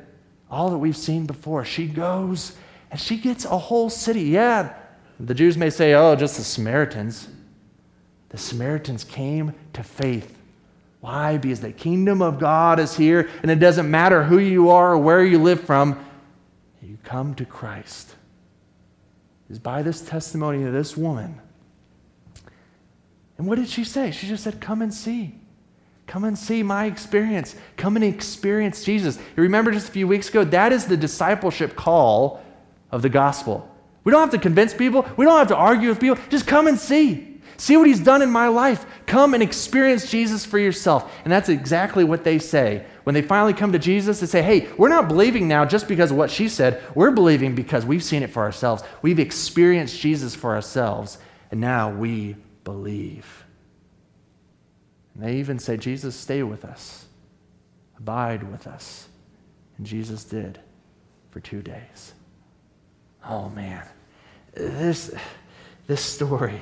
[0.49, 1.63] all that we've seen before.
[1.63, 2.55] She goes
[2.89, 4.23] and she gets a whole city.
[4.23, 4.73] Yeah,
[5.19, 7.27] the Jews may say, oh, just the Samaritans.
[8.29, 10.37] The Samaritans came to faith.
[10.99, 11.37] Why?
[11.37, 14.97] Because the kingdom of God is here, and it doesn't matter who you are or
[14.97, 15.99] where you live from
[16.81, 18.15] you come to Christ
[19.49, 21.39] is by this testimony of this woman.
[23.37, 24.11] And what did she say?
[24.11, 25.35] She just said, Come and see.
[26.07, 27.55] Come and see my experience.
[27.77, 29.17] Come and experience Jesus.
[29.17, 30.43] You remember just a few weeks ago?
[30.43, 32.43] That is the discipleship call
[32.91, 33.67] of the gospel.
[34.03, 36.17] We don't have to convince people, we don't have to argue with people.
[36.29, 37.39] Just come and see.
[37.57, 38.85] See what he's done in my life.
[39.05, 41.11] Come and experience Jesus for yourself.
[41.23, 42.85] And that's exactly what they say.
[43.03, 46.11] When they finally come to Jesus, they say, Hey, we're not believing now just because
[46.11, 46.81] of what she said.
[46.95, 48.83] We're believing because we've seen it for ourselves.
[49.01, 51.17] We've experienced Jesus for ourselves.
[51.49, 53.45] And now we believe.
[55.15, 57.05] And they even say, Jesus, stay with us,
[57.97, 59.07] abide with us.
[59.77, 60.59] And Jesus did
[61.31, 62.13] for two days.
[63.27, 63.85] Oh, man.
[64.53, 65.13] This,
[65.87, 66.61] this story,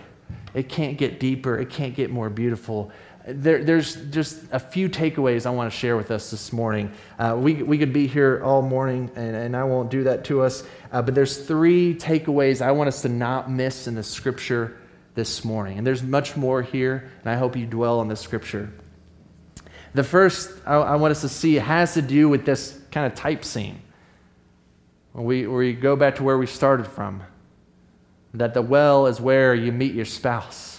[0.53, 2.91] it can't get deeper, it can't get more beautiful.
[3.27, 6.91] There, there's just a few takeaways I want to share with us this morning.
[7.17, 10.41] Uh, we, we could be here all morning, and, and I won't do that to
[10.41, 14.77] us, uh, but there's three takeaways I want us to not miss in the scripture
[15.15, 15.77] this morning.
[15.77, 18.71] And there's much more here, and I hope you dwell on the scripture.
[19.93, 23.15] The first I, I want us to see has to do with this kind of
[23.15, 23.81] type scene.
[25.13, 27.23] We, we go back to where we started from,
[28.33, 30.78] that the well is where you meet your spouse.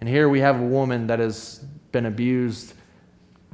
[0.00, 2.74] And here we have a woman that has been abused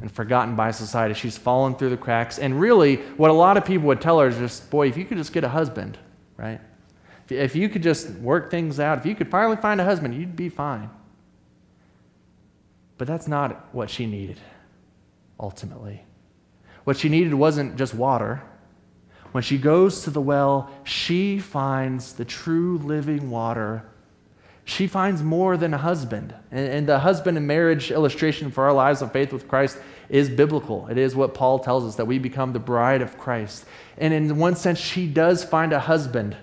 [0.01, 1.15] and forgotten by society.
[1.15, 2.39] She's fallen through the cracks.
[2.39, 5.05] And really, what a lot of people would tell her is just, boy, if you
[5.05, 5.99] could just get a husband,
[6.37, 6.61] right?
[7.29, 10.37] If you could just work things out, if you could finally find a husband, you'd
[10.37, 10.91] be fine.
[12.99, 14.39] But that's not what she needed,
[15.41, 16.05] ultimately.
[16.85, 18.43] What she needed wasn't just water.
[19.33, 23.85] When she goes to the well, she finds the true living water.
[24.67, 26.35] She finds more than a husband.
[26.51, 30.29] And, and, the husband and marriage illustration for our lives of faith with Christ is
[30.29, 30.89] biblical.
[30.89, 33.65] It is what Paul tells us that we become the bride of Christ.
[33.97, 36.37] And in one sense, she does find a husband.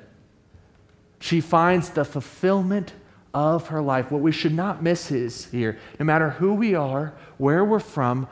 [1.20, 2.94] She finds the fulfillment
[3.34, 4.10] of her life.
[4.10, 8.30] What we should not miss is here no matter who we are, where we're from,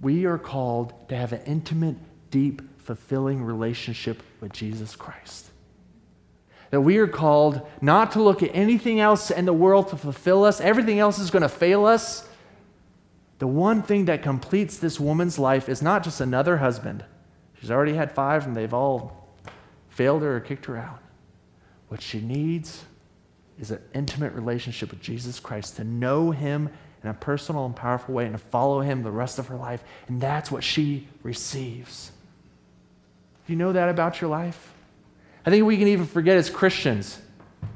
[0.00, 1.96] we are called to have an intimate,
[2.30, 5.50] deep, fulfilling relationship with Jesus Christ.
[6.70, 10.44] That we are called not to look at anything else in the world to fulfill
[10.44, 12.28] us, everything else is going to fail us.
[13.38, 17.04] The one thing that completes this woman's life is not just another husband.
[17.60, 19.28] She's already had five and they've all
[19.88, 21.00] failed her or kicked her out.
[21.88, 22.84] What she needs
[23.58, 26.70] is an intimate relationship with Jesus Christ, to know Him
[27.02, 29.82] in a personal and powerful way, and to follow Him the rest of her life.
[30.08, 32.12] And that's what she receives.
[33.46, 34.69] Do you know that about your life?
[35.50, 37.18] I think we can even forget as Christians.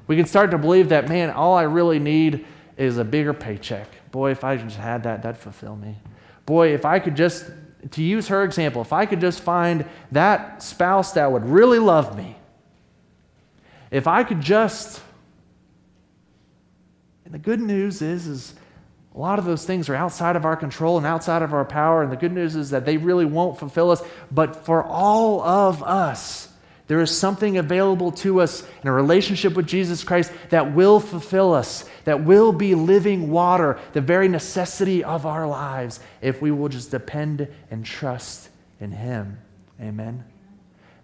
[0.06, 3.88] We can start to believe that, man, all I really need is a bigger paycheck.
[4.12, 5.96] Boy, if I just had that, that'd fulfill me.
[6.46, 7.50] Boy, if I could just,
[7.90, 12.16] to use her example, if I could just find that spouse that would really love
[12.16, 12.36] me,
[13.90, 15.02] if I could just
[17.24, 18.54] and the good news is, is
[19.16, 22.04] a lot of those things are outside of our control and outside of our power.
[22.04, 24.00] And the good news is that they really won't fulfill us.
[24.30, 26.53] But for all of us,
[26.86, 31.54] there is something available to us in a relationship with Jesus Christ that will fulfill
[31.54, 36.68] us, that will be living water, the very necessity of our lives, if we will
[36.68, 39.38] just depend and trust in Him.
[39.80, 40.24] Amen.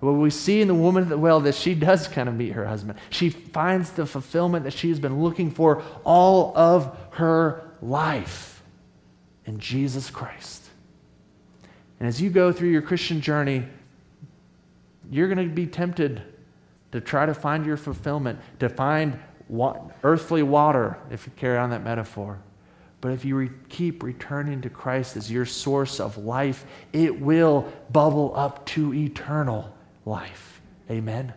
[0.00, 2.52] What we see in the woman at the well that she does kind of meet
[2.52, 2.98] her husband.
[3.10, 8.62] She finds the fulfillment that she has been looking for all of her life
[9.44, 10.64] in Jesus Christ.
[11.98, 13.64] And as you go through your Christian journey,
[15.10, 16.22] you're going to be tempted
[16.92, 19.18] to try to find your fulfillment, to find
[20.04, 22.38] earthly water, if you carry on that metaphor.
[23.00, 27.72] But if you re- keep returning to Christ as your source of life, it will
[27.90, 30.60] bubble up to eternal life.
[30.90, 31.32] Amen?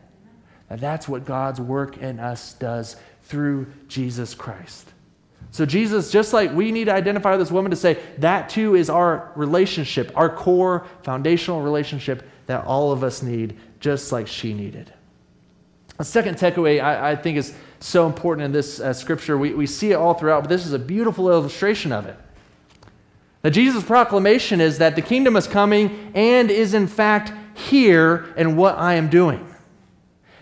[0.69, 4.91] And that's what God's work in us does through Jesus Christ.
[5.51, 8.89] So, Jesus, just like we need to identify this woman to say, that too is
[8.89, 14.91] our relationship, our core foundational relationship that all of us need, just like she needed.
[15.99, 19.37] A second takeaway I, I think is so important in this uh, scripture.
[19.37, 22.17] We, we see it all throughout, but this is a beautiful illustration of it.
[23.43, 28.55] That Jesus' proclamation is that the kingdom is coming and is in fact here in
[28.55, 29.45] what I am doing.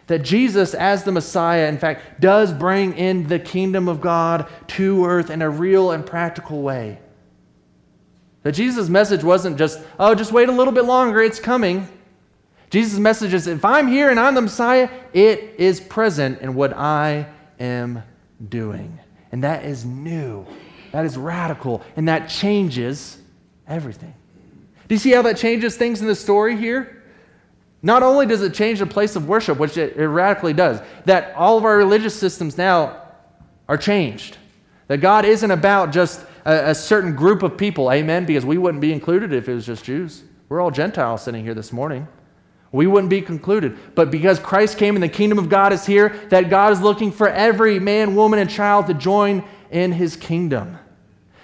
[0.07, 5.05] That Jesus, as the Messiah, in fact, does bring in the kingdom of God to
[5.05, 6.99] earth in a real and practical way.
[8.43, 11.87] That Jesus' message wasn't just, oh, just wait a little bit longer, it's coming.
[12.71, 16.73] Jesus' message is, if I'm here and I'm the Messiah, it is present in what
[16.75, 17.27] I
[17.59, 18.03] am
[18.49, 18.97] doing.
[19.31, 20.45] And that is new,
[20.91, 23.17] that is radical, and that changes
[23.67, 24.13] everything.
[24.87, 27.03] Do you see how that changes things in the story here?
[27.83, 31.35] Not only does it change the place of worship, which it, it radically does, that
[31.35, 33.01] all of our religious systems now
[33.67, 34.37] are changed.
[34.87, 38.81] That God isn't about just a, a, certain group of people, amen, because we wouldn't
[38.81, 40.23] be included if it was just Jews.
[40.49, 42.07] We're all Gentiles sitting here this morning.
[42.71, 43.77] We wouldn't be concluded.
[43.95, 47.11] But because Christ came and the kingdom of God is here, that God is looking
[47.11, 50.77] for every man, woman, and child to join in his kingdom.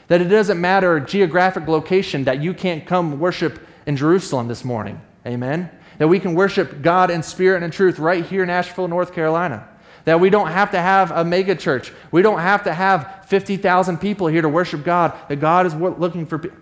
[0.07, 5.01] That it doesn't matter geographic location that you can't come worship in Jerusalem this morning.
[5.25, 5.69] Amen.
[5.97, 9.13] That we can worship God in spirit and in truth right here in Asheville, North
[9.13, 9.67] Carolina.
[10.08, 11.91] That we don't have to have a mega church.
[12.12, 15.13] We don't have to have 50,000 people here to worship God.
[15.28, 16.58] That God is looking for people.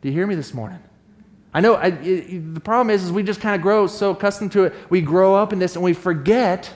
[0.00, 0.78] Do you hear me this morning?
[1.52, 4.52] I know I, it, the problem is, is we just kind of grow so accustomed
[4.52, 4.74] to it.
[4.90, 6.72] We grow up in this and we forget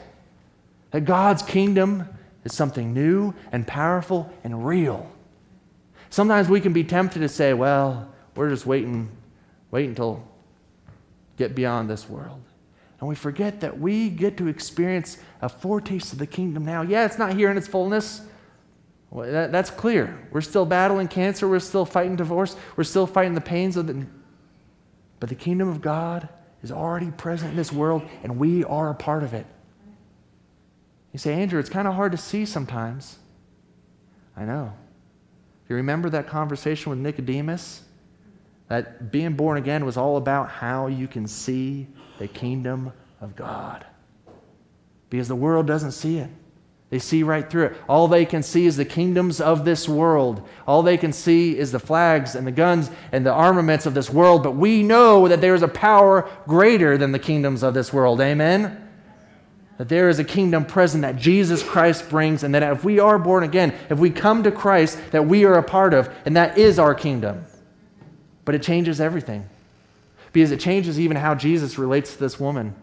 [0.91, 2.09] that God's kingdom
[2.43, 5.09] is something new and powerful and real.
[6.11, 9.09] Sometimes we can be tempted to say, well, we're just waiting,
[9.71, 10.27] wait until
[11.37, 12.43] get beyond this world.
[13.01, 16.83] And we forget that we get to experience a foretaste of the kingdom now.
[16.83, 18.23] Yeah, it's not here in its fullness.
[19.11, 20.29] Well, that, that's clear.
[20.33, 21.49] We're still battling cancer.
[21.49, 22.57] We're still fighting divorce.
[22.77, 24.07] We're still fighting the pains of the.
[25.21, 26.29] But the kingdom of God
[26.63, 29.47] is already present in this world, and we are a part of it.
[31.13, 33.19] You say, Andrew, it's kind of hard to see sometimes.
[34.37, 34.73] I know.
[35.69, 37.83] You remember that conversation with Nicodemus?
[38.69, 41.87] That being born again was all about how you can see
[42.19, 43.85] the kingdom of God.
[45.11, 46.31] Because the world doesn't see it.
[46.91, 47.77] They see right through it.
[47.87, 50.49] All they can see is the kingdoms of this world.
[50.67, 54.09] All they can see is the flags and the guns and the armaments of this
[54.09, 54.43] world.
[54.43, 58.21] But we know that there is a power greater than the kingdoms of this world.
[58.23, 58.89] Amen?
[59.77, 63.19] That there is a kingdom present that Jesus Christ brings, and that if we are
[63.19, 66.57] born again, if we come to Christ, that we are a part of, and that
[66.57, 67.45] is our kingdom.
[68.45, 69.49] But it changes everything
[70.33, 72.75] because it changes even how Jesus relates to this woman.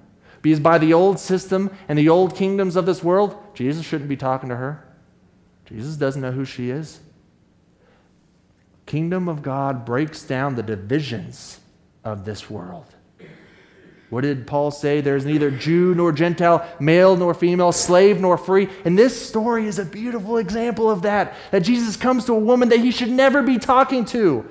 [0.42, 4.18] Because by the old system and the old kingdoms of this world, Jesus shouldn't be
[4.18, 4.86] talking to her.
[5.66, 7.00] Jesus doesn't know who she is.
[8.86, 11.60] Kingdom of God breaks down the divisions
[12.04, 12.86] of this world.
[14.12, 15.02] What did Paul say?
[15.02, 18.70] There's neither Jew nor Gentile, male nor female, slave nor free.
[18.86, 21.34] And this story is a beautiful example of that.
[21.50, 24.48] That Jesus comes to a woman that he should never be talking to.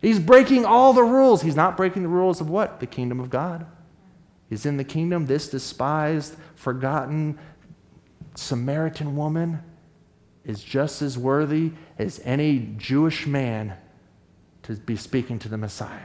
[0.00, 1.42] He's breaking all the rules.
[1.42, 2.80] He's not breaking the rules of what?
[2.80, 3.66] The kingdom of God.
[4.48, 5.26] He's in the kingdom.
[5.26, 7.38] This despised, forgotten
[8.34, 9.62] Samaritan woman
[10.44, 13.74] is just as worthy as any Jewish man
[14.62, 15.98] to be speaking to the Messiah.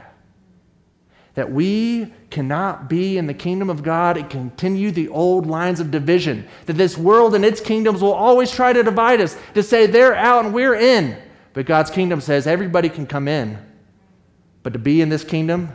[1.34, 5.90] That we cannot be in the kingdom of God and continue the old lines of
[5.90, 6.46] division.
[6.66, 10.14] That this world and its kingdoms will always try to divide us, to say they're
[10.14, 11.16] out and we're in.
[11.52, 13.58] But God's kingdom says everybody can come in
[14.62, 15.70] but to be in this kingdom,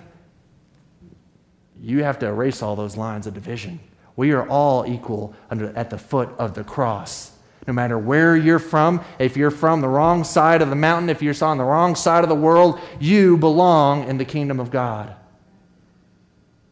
[1.82, 3.80] you have to erase all those lines of division.
[4.16, 7.32] We are all equal under, at the foot of the cross.
[7.68, 11.22] No matter where you're from, if you're from the wrong side of the mountain, if
[11.22, 15.14] you're on the wrong side of the world, you belong in the kingdom of God.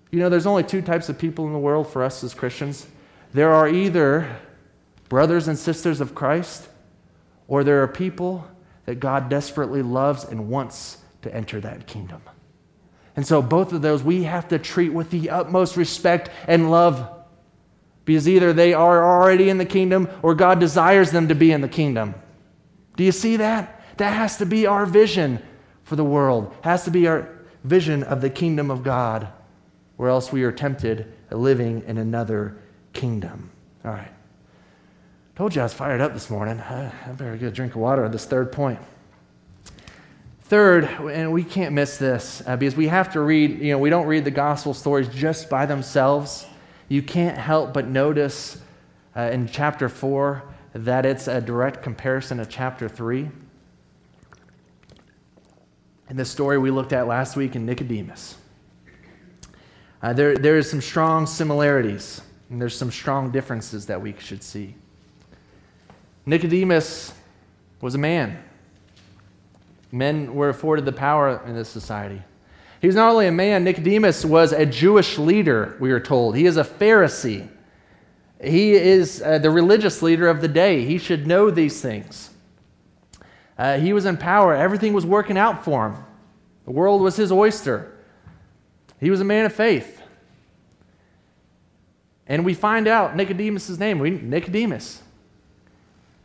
[0.09, 2.87] You know, there's only two types of people in the world for us as Christians.
[3.33, 4.37] There are either
[5.09, 6.69] brothers and sisters of Christ,
[7.49, 8.47] or there are people
[8.85, 12.21] that God desperately loves and wants to enter that kingdom.
[13.15, 17.11] And so, both of those we have to treat with the utmost respect and love
[18.05, 21.61] because either they are already in the kingdom or God desires them to be in
[21.61, 22.13] the kingdom.
[22.95, 23.81] Do you see that?
[23.97, 25.41] That has to be our vision
[25.83, 27.29] for the world, it has to be our
[27.63, 29.27] vision of the kingdom of God,
[29.97, 32.57] or else we are tempted at living in another
[32.93, 33.51] kingdom.
[33.83, 34.11] All right.
[35.35, 36.59] Told you I was fired up this morning.
[36.59, 38.79] Uh, I better get a drink of water on this third point.
[40.47, 43.89] Third, and we can't miss this uh, because we have to read, you know, we
[43.89, 46.45] don't read the gospel stories just by themselves.
[46.87, 48.61] You can't help but notice
[49.15, 53.27] uh, in chapter 4 that it's a direct comparison to chapter 3.
[56.11, 58.37] In the story we looked at last week in Nicodemus,
[60.03, 64.43] uh, there, there is some strong similarities and there's some strong differences that we should
[64.43, 64.75] see.
[66.27, 67.15] Nicodemus
[67.81, 68.43] was a man.
[69.91, 72.21] Men were afforded the power in this society.
[72.81, 76.35] He was not only a man, Nicodemus was a Jewish leader, we are told.
[76.35, 77.47] He is a Pharisee.
[78.43, 80.85] He is uh, the religious leader of the day.
[80.85, 82.29] He should know these things.
[83.57, 86.03] Uh, he was in power, everything was working out for him.
[86.65, 87.97] The world was his oyster.
[88.99, 90.01] He was a man of faith.
[92.27, 95.01] And we find out Nicodemus' name, we, Nicodemus.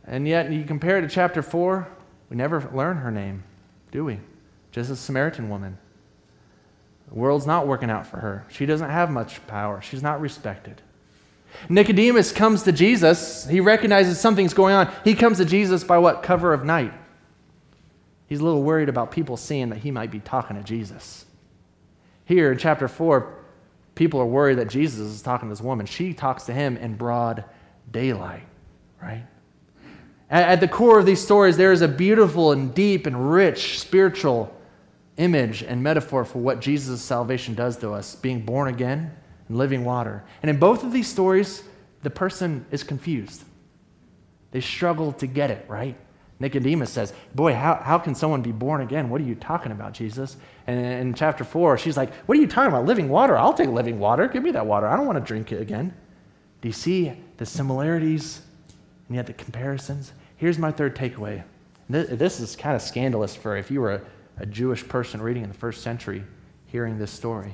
[0.05, 1.87] And yet, you compare it to chapter 4,
[2.29, 3.43] we never learn her name
[3.91, 4.19] do we?
[4.71, 5.77] Just a Samaritan woman.
[7.09, 8.45] The world's not working out for her.
[8.49, 10.81] She doesn't have much power, she's not respected.
[11.69, 13.45] Nicodemus comes to Jesus.
[13.45, 14.91] He recognizes something's going on.
[15.03, 16.23] He comes to Jesus by what?
[16.23, 16.93] Cover of night.
[18.27, 21.25] He's a little worried about people seeing that he might be talking to Jesus.
[22.23, 23.37] Here in chapter 4,
[23.95, 25.85] people are worried that Jesus is talking to this woman.
[25.85, 27.43] She talks to him in broad
[27.91, 28.43] daylight,
[29.01, 29.25] right?
[30.31, 34.55] At, the core of these stories, there is a beautiful and deep and rich spiritual
[35.17, 39.13] image and metaphor for what Jesus' salvation does to us being born again
[39.49, 40.23] and living water.
[40.41, 41.63] And in both of these stories,
[42.01, 43.43] the person is confused.
[44.51, 45.97] They struggle to get it, right?
[46.39, 49.09] Nicodemus says, Boy, how, how can someone be born again?
[49.09, 50.37] What are you talking about, Jesus?
[50.65, 52.85] And in chapter 4, she's like, What are you talking about?
[52.85, 53.37] Living water?
[53.37, 54.29] I'll take living water.
[54.29, 54.87] Give me that water.
[54.87, 55.93] I don't want to drink it again.
[56.61, 58.41] Do you see the similarities
[59.07, 60.13] and yet the comparisons?
[60.41, 61.43] Here's my third takeaway.
[61.87, 64.01] This is kind of scandalous for if you were a,
[64.39, 66.23] a Jewish person reading in the first century
[66.65, 67.53] hearing this story.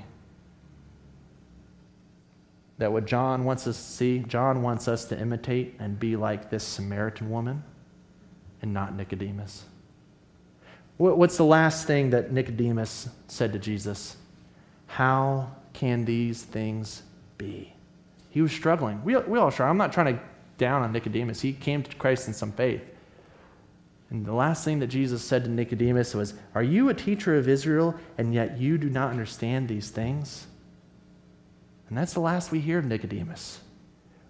[2.78, 6.50] That what John wants us to see, John wants us to imitate and be like
[6.50, 7.62] this Samaritan woman
[8.62, 9.66] and not Nicodemus.
[10.96, 14.16] What's the last thing that Nicodemus said to Jesus?
[14.86, 17.04] How can these things
[17.38, 17.74] be?
[18.30, 19.04] He was struggling.
[19.04, 19.72] We, we all struggle.
[19.72, 20.22] I'm not trying to
[20.58, 21.42] down on Nicodemus.
[21.42, 22.82] He came to Christ in some faith.
[24.10, 27.50] And the last thing that Jesus said to Nicodemus was, Are you a teacher of
[27.50, 30.48] Israel, and yet you do not understand these things?
[31.90, 33.60] And that's the last we hear of Nicodemus.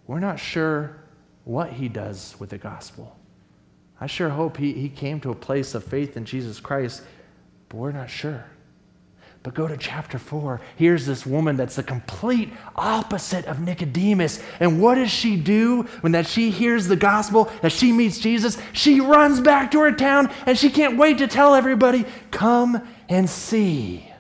[0.07, 0.97] We're not sure
[1.43, 3.17] what he does with the gospel.
[3.99, 7.03] I sure hope he, he came to a place of faith in Jesus Christ,
[7.69, 8.45] but we're not sure.
[9.43, 10.59] But go to chapter 4.
[10.75, 14.41] Here's this woman that's the complete opposite of Nicodemus.
[14.59, 18.57] And what does she do when that she hears the gospel, that she meets Jesus?
[18.73, 23.29] She runs back to her town and she can't wait to tell everybody, come and
[23.29, 24.11] see.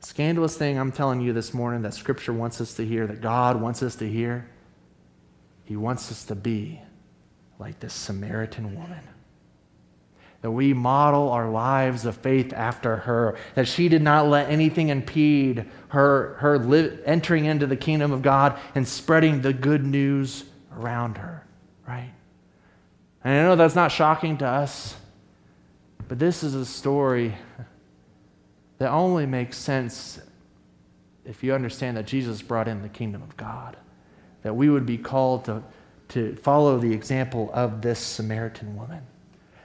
[0.00, 3.60] Scandalous thing I'm telling you this morning that scripture wants us to hear, that God
[3.60, 4.48] wants us to hear.
[5.64, 6.80] He wants us to be
[7.58, 9.00] like this Samaritan woman.
[10.42, 13.36] That we model our lives of faith after her.
[13.54, 18.22] That she did not let anything impede her, her li- entering into the kingdom of
[18.22, 20.44] God and spreading the good news
[20.76, 21.46] around her,
[21.86, 22.12] right?
[23.24, 24.96] And I know that's not shocking to us,
[26.08, 27.36] but this is a story
[28.78, 30.20] that only makes sense
[31.24, 33.76] if you understand that Jesus brought in the kingdom of God.
[34.42, 35.62] That we would be called to
[36.12, 39.02] to follow the example of this Samaritan woman.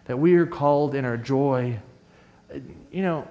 [0.08, 1.80] That we are called in our joy.
[2.92, 3.28] You know,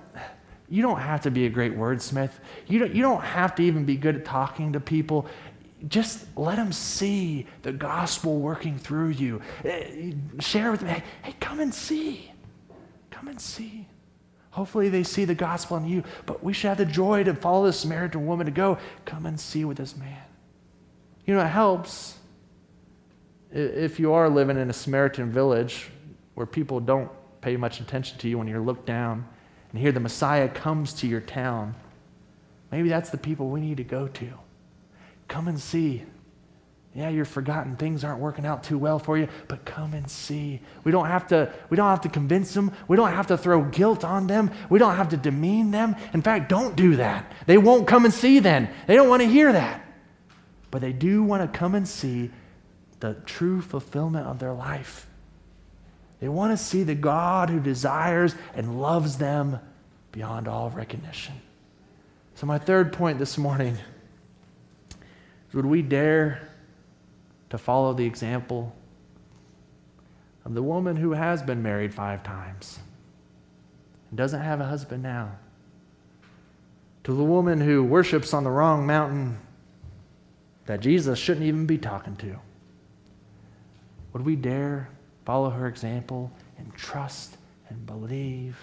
[0.68, 2.32] you don't have to be a great wordsmith.
[2.66, 5.26] You don't, you don't have to even be good at talking to people.
[5.88, 9.40] Just let them see the gospel working through you.
[9.64, 12.32] Eh, share with them, hey, hey, come and see.
[13.10, 13.86] Come and see.
[14.50, 17.66] Hopefully they see the gospel in you, but we should have the joy to follow
[17.66, 20.22] this Samaritan woman to go, come and see with this man.
[21.26, 22.16] You know, it helps
[23.52, 25.90] if you are living in a Samaritan village
[26.36, 27.10] where people don't
[27.40, 29.26] pay much attention to you when you're looked down
[29.72, 31.74] and hear the Messiah comes to your town,
[32.70, 34.28] maybe that's the people we need to go to.
[35.28, 36.04] Come and see.
[36.94, 37.76] Yeah, you're forgotten.
[37.76, 40.60] Things aren't working out too well for you, but come and see.
[40.84, 42.70] We don't have to, we don't have to convince them.
[42.86, 44.50] We don't have to throw guilt on them.
[44.68, 45.96] We don't have to demean them.
[46.12, 47.32] In fact, don't do that.
[47.46, 48.70] They won't come and see then.
[48.86, 49.86] They don't want to hear that.
[50.70, 52.30] But they do want to come and see
[53.00, 55.06] the true fulfillment of their life.
[56.20, 59.60] They want to see the God who desires and loves them
[60.12, 61.34] beyond all recognition.
[62.34, 63.78] So, my third point this morning
[65.48, 66.48] is would we dare
[67.50, 68.74] to follow the example
[70.44, 72.78] of the woman who has been married five times
[74.10, 75.32] and doesn't have a husband now?
[77.04, 79.38] To the woman who worships on the wrong mountain
[80.66, 82.36] that Jesus shouldn't even be talking to?
[84.12, 84.88] Would we dare
[85.26, 87.36] follow her example and trust
[87.68, 88.56] and believe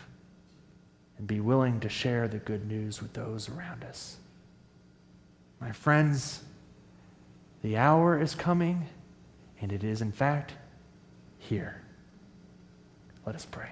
[1.18, 4.16] and be willing to share the good news with those around us?
[5.60, 6.42] My friends,
[7.62, 8.88] the hour is coming,
[9.62, 10.54] and it is, in fact,
[11.38, 11.82] here.
[13.26, 13.70] Let us pray.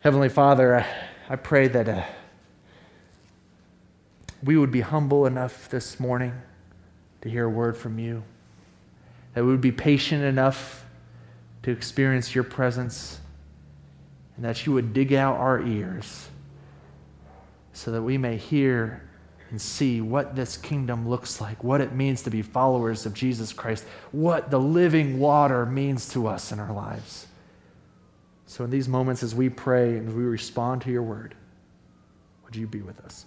[0.00, 0.84] Heavenly Father,
[1.30, 2.04] I pray that uh,
[4.42, 6.34] we would be humble enough this morning
[7.22, 8.22] to hear a word from you
[9.34, 10.84] that we would be patient enough
[11.62, 13.20] to experience your presence,
[14.36, 16.28] and that you would dig out our ears
[17.72, 19.02] so that we may hear
[19.50, 23.52] and see what this kingdom looks like, what it means to be followers of Jesus
[23.52, 27.26] Christ, what the living water means to us in our lives.
[28.46, 31.34] So, in these moments, as we pray and we respond to your word,
[32.44, 33.26] would you be with us?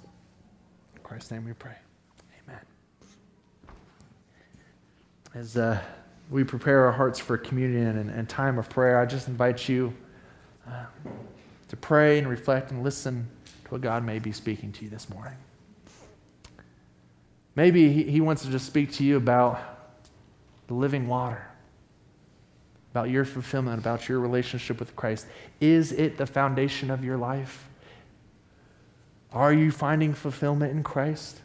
[0.95, 1.75] In Christ's name we pray.
[5.35, 5.77] As uh,
[6.29, 9.93] we prepare our hearts for communion and, and, time of prayer, I just invite you
[10.65, 10.85] uh,
[11.67, 13.27] to pray and reflect and listen
[13.65, 15.35] to what God may be speaking to you this morning.
[17.55, 19.59] Maybe he, he wants to just speak to you about
[20.67, 21.45] the living water,
[22.91, 25.27] about your fulfillment, about your relationship with Christ?
[25.59, 27.67] Is it the foundation of your life?
[29.33, 31.41] Are you finding fulfillment in Christ?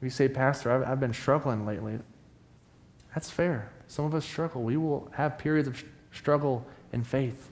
[0.00, 1.98] You say, Pastor, I've, I've been struggling lately.
[3.18, 3.68] That's fair.
[3.88, 4.62] Some of us struggle.
[4.62, 7.50] We will have periods of struggle in faith.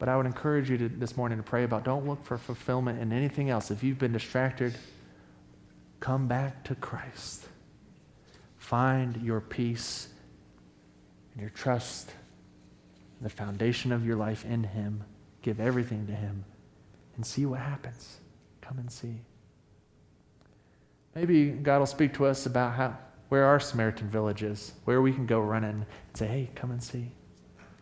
[0.00, 3.00] But I would encourage you to, this morning to pray about don't look for fulfillment
[3.00, 3.70] in anything else.
[3.70, 4.74] If you've been distracted,
[6.00, 7.46] come back to Christ.
[8.56, 10.08] Find your peace
[11.34, 12.10] and your trust,
[13.20, 15.04] the foundation of your life in Him.
[15.42, 16.44] Give everything to Him
[17.14, 18.16] and see what happens.
[18.62, 19.20] Come and see.
[21.14, 22.98] Maybe God will speak to us about how,
[23.34, 26.80] where our Samaritan village is, where we can go running and say, hey, come and
[26.80, 27.10] see.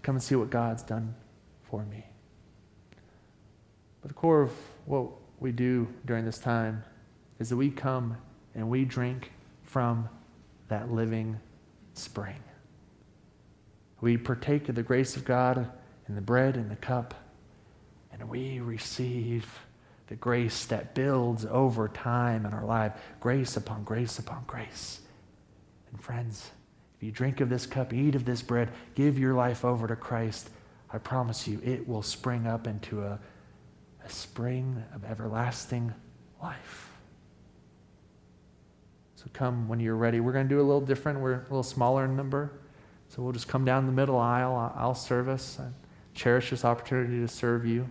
[0.00, 1.14] Come and see what God's done
[1.60, 2.06] for me.
[4.00, 4.52] But the core of
[4.86, 6.82] what we do during this time
[7.38, 8.16] is that we come
[8.54, 9.30] and we drink
[9.62, 10.08] from
[10.68, 11.38] that living
[11.92, 12.42] spring.
[14.00, 15.70] We partake of the grace of God
[16.08, 17.12] in the bread and the cup,
[18.10, 19.46] and we receive
[20.06, 25.01] the grace that builds over time in our life grace upon grace upon grace.
[25.92, 26.50] And friends,
[26.96, 29.96] if you drink of this cup, eat of this bread, give your life over to
[29.96, 30.50] Christ,
[30.92, 33.18] I promise you it will spring up into a
[34.04, 35.92] a spring of everlasting
[36.42, 36.90] life.
[39.16, 40.20] So come when you're ready.
[40.20, 41.20] We're going to do a little different.
[41.20, 42.52] We're a little smaller in number.
[43.08, 44.72] So we'll just come down the middle aisle.
[44.74, 45.58] I'll serve us.
[45.60, 45.68] I
[46.14, 47.88] cherish this opportunity to serve you.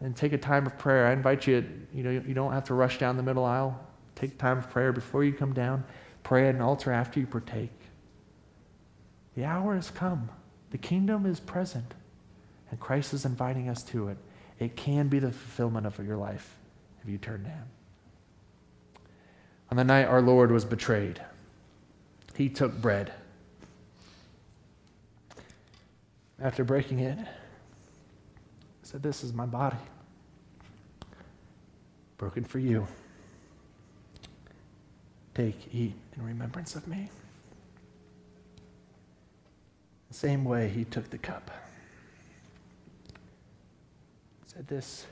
[0.00, 1.06] And take a time of prayer.
[1.06, 1.64] I invite you,
[1.94, 3.78] you know, you don't have to rush down the middle aisle.
[4.16, 5.84] Take time of prayer before you come down.
[6.30, 7.76] Pray at an altar after you partake.
[9.34, 10.28] The hour has come.
[10.70, 11.92] The kingdom is present.
[12.70, 14.16] And Christ is inviting us to it.
[14.60, 16.56] It can be the fulfillment of your life
[17.02, 17.64] if you turn to Him.
[19.72, 21.20] On the night our Lord was betrayed,
[22.36, 23.12] He took bread.
[26.40, 27.24] After breaking it, He
[28.84, 29.78] said, This is my body,
[32.18, 32.86] broken for you.
[35.34, 37.08] Take, eat in remembrance of me.
[40.08, 41.50] The same way, He took the cup
[44.60, 45.06] said this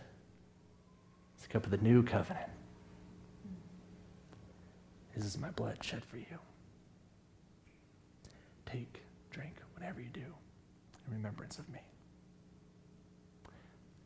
[1.37, 2.51] is the cup of the new covenant.
[5.14, 6.39] This is my blood shed for you.
[8.66, 9.01] Take,
[9.31, 11.79] drink, whatever you do, in remembrance of me.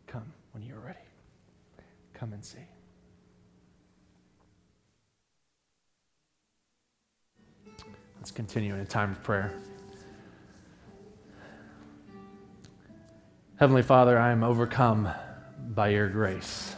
[0.06, 0.98] Come when you are ready.
[2.14, 2.58] Come and see.
[8.22, 9.52] Let's continue in a time of prayer.
[13.56, 15.08] Heavenly Father, I am overcome
[15.74, 16.76] by your grace.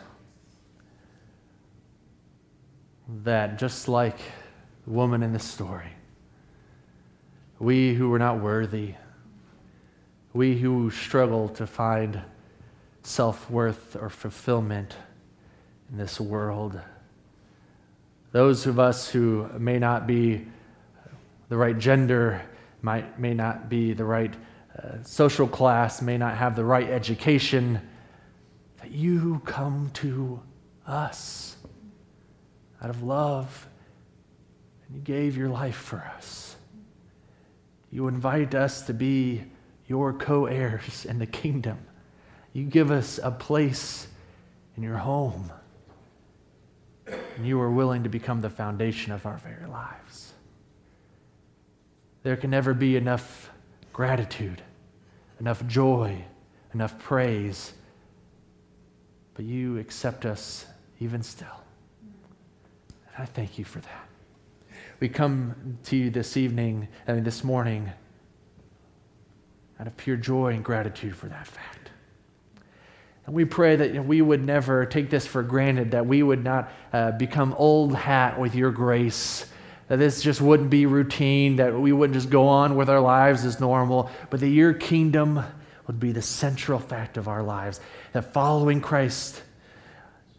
[3.24, 4.16] That just like
[4.86, 5.90] the woman in this story,
[7.58, 8.94] we who were not worthy,
[10.32, 12.22] we who struggle to find
[13.02, 14.96] self worth or fulfillment
[15.92, 16.80] in this world,
[18.32, 20.46] those of us who may not be
[21.54, 22.42] the right gender,
[22.82, 24.34] might, may not be the right
[24.76, 27.80] uh, social class, may not have the right education,
[28.78, 30.42] that you come to
[30.84, 31.56] us
[32.82, 33.68] out of love
[34.88, 36.56] and you gave your life for us.
[37.92, 39.44] You invite us to be
[39.86, 41.78] your co heirs in the kingdom.
[42.52, 44.08] You give us a place
[44.76, 45.52] in your home.
[47.06, 50.23] And you are willing to become the foundation of our very lives.
[52.24, 53.50] There can never be enough
[53.92, 54.62] gratitude,
[55.38, 56.24] enough joy,
[56.72, 57.74] enough praise.
[59.34, 60.64] But you accept us
[61.00, 61.60] even still.
[62.00, 64.08] And I thank you for that.
[65.00, 67.92] We come to you this evening, I mean, this morning,
[69.78, 71.90] out of pure joy and gratitude for that fact.
[73.26, 76.72] And we pray that we would never take this for granted, that we would not
[76.90, 79.46] uh, become old hat with your grace
[79.88, 83.44] that this just wouldn't be routine, that we wouldn't just go on with our lives
[83.44, 85.42] as normal, but that your kingdom
[85.86, 87.80] would be the central fact of our lives.
[88.12, 89.42] That following Christ,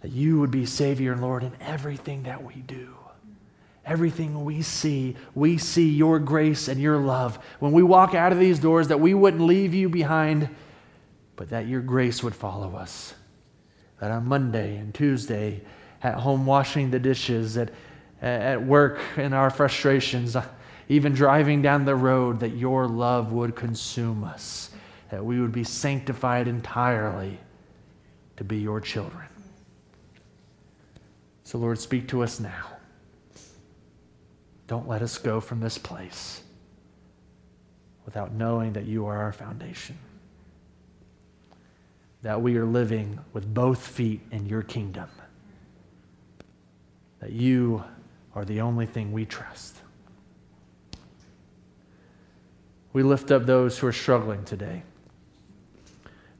[0.01, 2.95] that you would be Savior and Lord in everything that we do.
[3.85, 7.37] Everything we see, we see your grace and your love.
[7.59, 10.49] When we walk out of these doors, that we wouldn't leave you behind,
[11.35, 13.13] but that your grace would follow us.
[13.99, 15.61] That on Monday and Tuesday,
[16.01, 17.69] at home washing the dishes, that
[18.25, 20.43] at work in our frustrations, uh,
[20.89, 24.71] even driving down the road, that your love would consume us,
[25.11, 27.39] that we would be sanctified entirely
[28.37, 29.27] to be your children.
[31.43, 32.65] So, Lord, speak to us now.
[34.67, 36.41] Don't let us go from this place
[38.05, 39.97] without knowing that you are our foundation.
[42.23, 45.09] That we are living with both feet in your kingdom.
[47.19, 47.83] That you
[48.35, 49.77] are the only thing we trust.
[52.93, 54.83] We lift up those who are struggling today,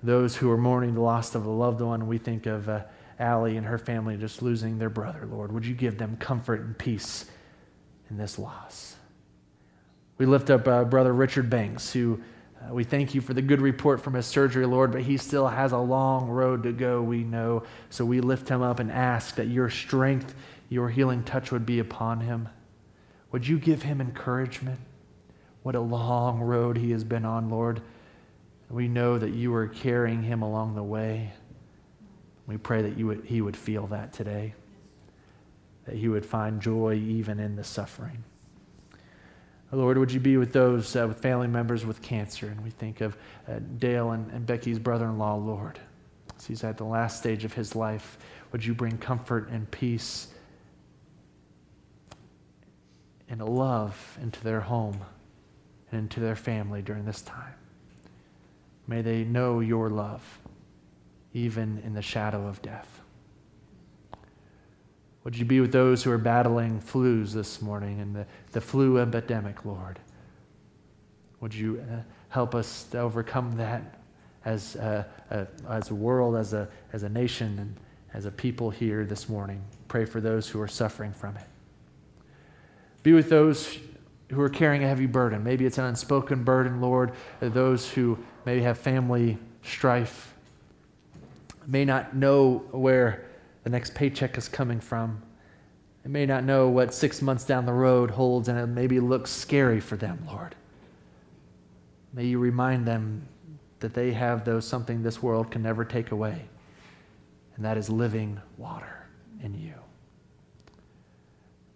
[0.04, 2.08] those who are mourning the loss of a loved one.
[2.08, 2.84] We think of uh,
[3.20, 5.52] Allie and her family just losing their brother, Lord.
[5.52, 7.26] Would you give them comfort and peace
[8.10, 8.96] in this loss?
[10.18, 12.22] We lift up uh, Brother Richard Banks, who
[12.62, 15.48] uh, we thank you for the good report from his surgery, Lord, but he still
[15.48, 17.64] has a long road to go, we know.
[17.90, 20.36] So we lift him up and ask that your strength,
[20.70, 22.50] your healing touch would be upon him.
[23.32, 24.80] Would you give him encouragement?
[25.64, 27.82] What a long road he has been on, Lord.
[28.70, 31.34] We know that you are carrying him along the way.
[32.48, 34.54] We pray that you would, he would feel that today,
[35.86, 38.24] that he would find joy even in the suffering.
[39.72, 42.48] Lord, would you be with those uh, with family members with cancer?
[42.48, 45.80] And we think of uh, Dale and, and Becky's brother in law, Lord.
[46.38, 48.18] As he's at the last stage of his life,
[48.52, 50.28] would you bring comfort and peace
[53.30, 55.02] and love into their home
[55.92, 57.54] and into their family during this time?
[58.88, 60.40] May they know your love,
[61.34, 63.02] even in the shadow of death.
[65.24, 69.00] Would you be with those who are battling flus this morning and the, the flu
[69.00, 69.98] epidemic, Lord?
[71.42, 74.00] Would you uh, help us to overcome that
[74.46, 77.76] as a, a, as a world, as a, as a nation, and
[78.14, 79.64] as a people here this morning?
[79.88, 81.48] Pray for those who are suffering from it.
[83.06, 83.78] Be with those
[84.32, 85.44] who are carrying a heavy burden.
[85.44, 87.12] Maybe it's an unspoken burden, Lord.
[87.40, 90.34] Those who maybe have family strife,
[91.68, 93.30] may not know where
[93.64, 95.22] the next paycheck is coming from.
[96.04, 99.30] They may not know what six months down the road holds, and it maybe looks
[99.30, 100.56] scary for them, Lord.
[102.12, 103.28] May you remind them
[103.82, 106.48] that they have those something this world can never take away,
[107.56, 109.06] and that is living water
[109.44, 109.76] in you.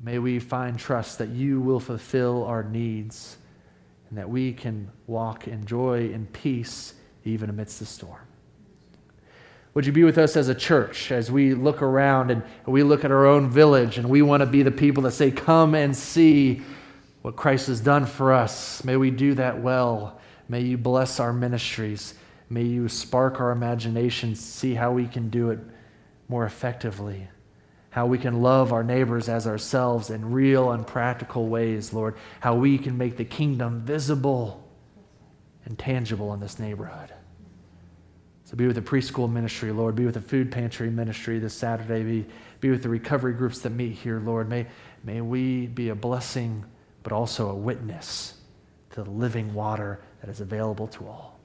[0.01, 3.37] May we find trust that you will fulfill our needs
[4.09, 6.93] and that we can walk in joy and peace
[7.25, 8.21] even amidst the storm.
[9.73, 13.05] Would you be with us as a church as we look around and we look
[13.05, 15.95] at our own village and we want to be the people that say, Come and
[15.95, 16.61] see
[17.21, 18.83] what Christ has done for us?
[18.83, 20.19] May we do that well.
[20.47, 22.15] May you bless our ministries.
[22.49, 25.59] May you spark our imaginations, see how we can do it
[26.27, 27.27] more effectively,
[27.89, 32.55] how we can love our neighbors as ourselves in real and practical ways, Lord, how
[32.55, 34.67] we can make the kingdom visible
[35.65, 37.11] and tangible in this neighborhood.
[38.45, 39.95] So be with the preschool ministry, Lord.
[39.95, 42.03] Be with the food pantry ministry this Saturday.
[42.03, 42.25] Be,
[42.59, 44.49] be with the recovery groups that meet here, Lord.
[44.49, 44.65] May,
[45.03, 46.65] may we be a blessing,
[47.03, 48.35] but also a witness
[48.91, 51.39] to the living water that is available to all.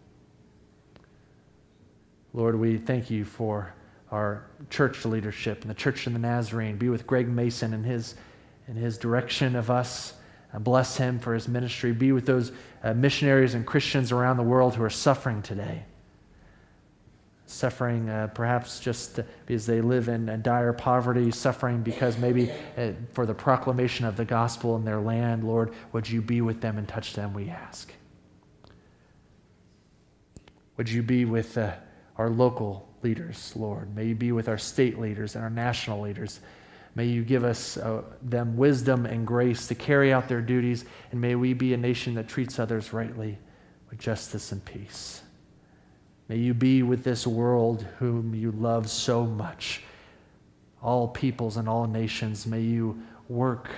[2.33, 3.75] Lord, we thank you for
[4.15, 6.77] our church leadership and the Church of the Nazarene.
[6.77, 8.15] Be with Greg Mason and his,
[8.69, 10.15] and his direction of us.
[10.53, 11.91] And bless him for his ministry.
[11.91, 12.53] Be with those
[12.85, 15.85] uh, missionaries and Christians around the world who are suffering today
[17.47, 22.93] suffering uh, perhaps just because they live in, in dire poverty, suffering because maybe uh,
[23.13, 25.45] for the proclamation of the gospel in their land.
[25.45, 27.93] Lord, would you be with them and touch them, we ask.
[30.77, 31.75] Would you be with uh,
[32.17, 33.95] our local leaders, Lord?
[33.95, 36.41] May you be with our state leaders and our national leaders.
[36.95, 41.21] May you give us uh, them wisdom and grace to carry out their duties, and
[41.21, 43.39] may we be a nation that treats others rightly
[43.91, 45.23] with justice and peace.
[46.29, 49.83] May you be with this world whom you love so much.
[50.83, 53.69] All peoples and all nations, may you work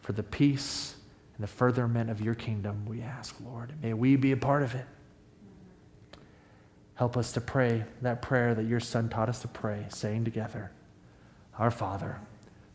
[0.00, 0.96] for the peace
[1.36, 3.72] and the furtherment of your kingdom, we ask, Lord.
[3.82, 4.86] May we be a part of it.
[6.96, 10.72] Help us to pray that prayer that your Son taught us to pray, saying together,
[11.58, 12.18] Our Father,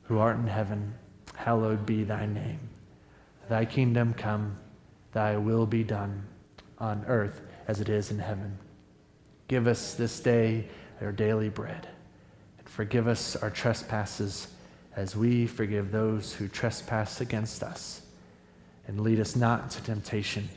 [0.03, 0.93] who art in heaven,
[1.35, 2.59] hallowed be thy name.
[3.49, 4.57] Thy kingdom come,
[5.11, 6.25] thy will be done,
[6.77, 8.57] on earth as it is in heaven.
[9.47, 10.67] Give us this day
[11.01, 11.87] our daily bread,
[12.59, 14.47] and forgive us our trespasses
[14.95, 18.01] as we forgive those who trespass against us.
[18.87, 20.47] And lead us not into temptation,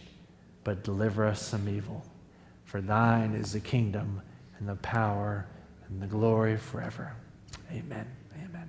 [0.64, 2.04] but deliver us from evil.
[2.74, 4.20] For thine is the kingdom
[4.58, 5.46] and the power
[5.88, 7.14] and the glory forever.
[7.70, 8.04] Amen.
[8.34, 8.68] Amen.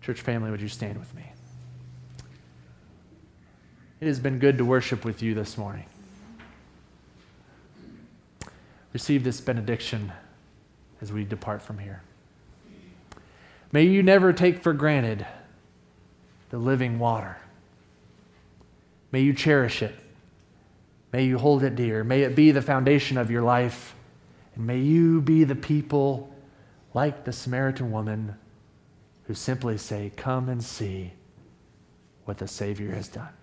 [0.00, 1.30] Church family, would you stand with me?
[4.00, 5.84] It has been good to worship with you this morning
[8.94, 10.10] receive this benediction
[11.02, 12.00] as we depart from here.
[13.72, 15.26] May you never take for granted
[16.48, 17.36] the living water.
[19.12, 19.94] May you cherish it.
[21.12, 22.04] May you hold it dear.
[22.04, 23.94] May it be the foundation of your life.
[24.54, 26.32] And may you be the people
[26.94, 28.36] like the Samaritan woman
[29.24, 31.12] who simply say, Come and see
[32.24, 33.39] what the Savior has done.